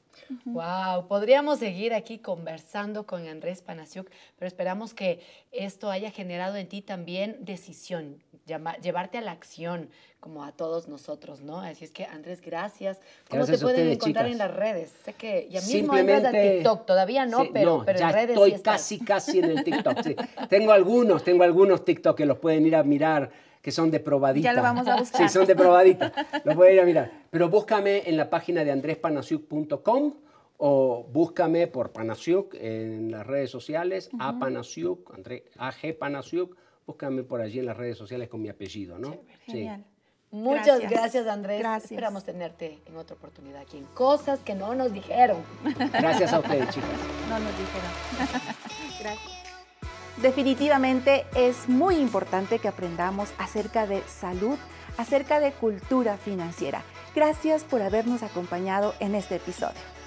Wow, 0.45 1.09
podríamos 1.09 1.59
seguir 1.59 1.93
aquí 1.95 2.19
conversando 2.19 3.07
con 3.07 3.27
Andrés 3.27 3.61
Panasiuk, 3.61 4.09
pero 4.39 4.47
esperamos 4.47 4.95
que 4.95 5.21
esto 5.51 5.91
haya 5.91 6.11
generado 6.13 6.57
en 6.57 6.69
ti 6.69 6.81
también 6.81 7.37
decisión, 7.41 8.23
llevarte 8.83 9.19
a 9.19 9.21
la 9.21 9.33
acción, 9.33 9.89
como 10.21 10.45
a 10.45 10.53
todos 10.53 10.87
nosotros, 10.87 11.41
¿no? 11.41 11.61
Así 11.61 11.85
es 11.85 11.91
que, 11.91 12.05
Andrés, 12.05 12.41
gracias. 12.41 12.99
¿Cómo 13.29 13.39
Gracias 13.41 13.59
te 13.59 13.65
pueden 13.65 13.81
ustedes, 13.81 13.97
encontrar 13.97 14.27
en 14.27 14.33
chicas. 14.35 14.49
las 14.49 14.57
redes? 14.57 14.93
Sé 15.05 15.13
que 15.15 15.49
ya 15.51 15.61
mismo 15.63 15.97
entras 15.97 16.25
a 16.27 16.31
TikTok, 16.31 16.87
todavía 16.87 17.27
no, 17.27 17.43
Sí, 17.45 17.51
pero, 17.53 17.83
pero 17.87 17.99
ya 17.99 18.09
en 18.09 18.15
redes 18.15 18.31
estoy 18.31 18.51
sí 18.53 18.61
casi, 18.63 18.99
casi 19.01 19.39
en 19.39 19.45
el 19.47 19.65
TikTok. 19.65 20.03
sí. 20.05 20.15
Tengo 20.49 20.73
algunos, 20.73 21.25
tengo 21.25 21.43
algunos 21.43 21.85
TikTok 21.85 22.17
que 22.19 22.27
los 22.27 22.39
pueden 22.39 22.67
ir 22.67 22.77
a 22.77 22.83
mirar, 22.85 23.31
que 23.63 23.73
son 23.73 23.91
de 23.91 24.01
probadita. 24.01 24.45
Ya 24.45 24.53
lo 24.53 24.63
vamos 24.63 24.87
a 24.89 24.97
buscar. 24.97 25.21
Sí, 25.29 25.29
son 25.29 25.47
de 25.47 25.55
probadita. 25.55 26.13
Los 26.45 26.55
pueden 26.55 26.75
ir 26.75 26.81
a 26.81 26.85
mirar. 26.85 27.13
Pero 27.31 27.49
búscame 27.49 28.09
en 28.09 28.17
la 28.17 28.31
página 28.31 28.65
de 28.65 28.71
andrespanasiuk.com 28.73 30.15
o 30.63 31.05
búscame 31.11 31.67
por 31.67 31.91
Panasiuk 31.91 32.55
en 32.55 33.11
las 33.11 33.27
redes 33.27 33.51
sociales, 33.51 34.11
a 34.19 34.39
Panasiuk, 34.39 35.13
André, 35.15 35.45
AG 35.57 35.97
Panasiuk. 35.99 36.57
Búscame 36.87 37.23
por 37.23 37.41
allí 37.41 37.61
en 37.61 37.67
las 37.67 37.77
redes 37.77 37.97
sociales 37.97 38.29
con 38.29 38.43
mi 38.43 38.49
apellido, 38.49 38.99
¿no? 38.99 39.13
Sí. 39.47 39.53
Genial. 39.53 39.85
Muchas 40.33 40.81
Gracias. 40.81 40.91
gracias, 40.91 41.27
Andrés. 41.27 41.59
Gracias. 41.59 41.91
Esperamos 41.91 42.25
tenerte 42.25 42.79
en 42.87 42.97
otra 42.97 43.17
oportunidad 43.17 43.63
aquí 43.63 43.79
en 43.79 43.87
Cosas 43.87 44.41
que 44.41 44.55
no 44.55 44.75
nos 44.75 44.93
dijeron. 44.93 45.39
Gracias 45.93 46.33
a 46.33 46.39
ustedes, 46.39 46.69
chicas. 46.69 46.91
No 47.29 47.39
nos 47.41 47.53
dijeron. 47.59 47.91
Gracias. 49.01 49.40
Definitivamente 50.19 51.25
es 51.35 51.69
muy 51.69 51.97
importante 51.97 52.59
que 52.59 52.69
aprendamos 52.69 53.33
acerca 53.39 53.87
de 53.87 54.03
salud, 54.03 54.59
acerca 54.99 55.41
de 55.41 55.53
cultura 55.53 56.19
financiera. 56.19 56.83
Gracias 57.15 57.65
por 57.65 57.83
habernos 57.83 58.23
acompañado 58.23 58.95
en 59.01 59.15
este 59.15 59.37
episodio. 59.37 60.00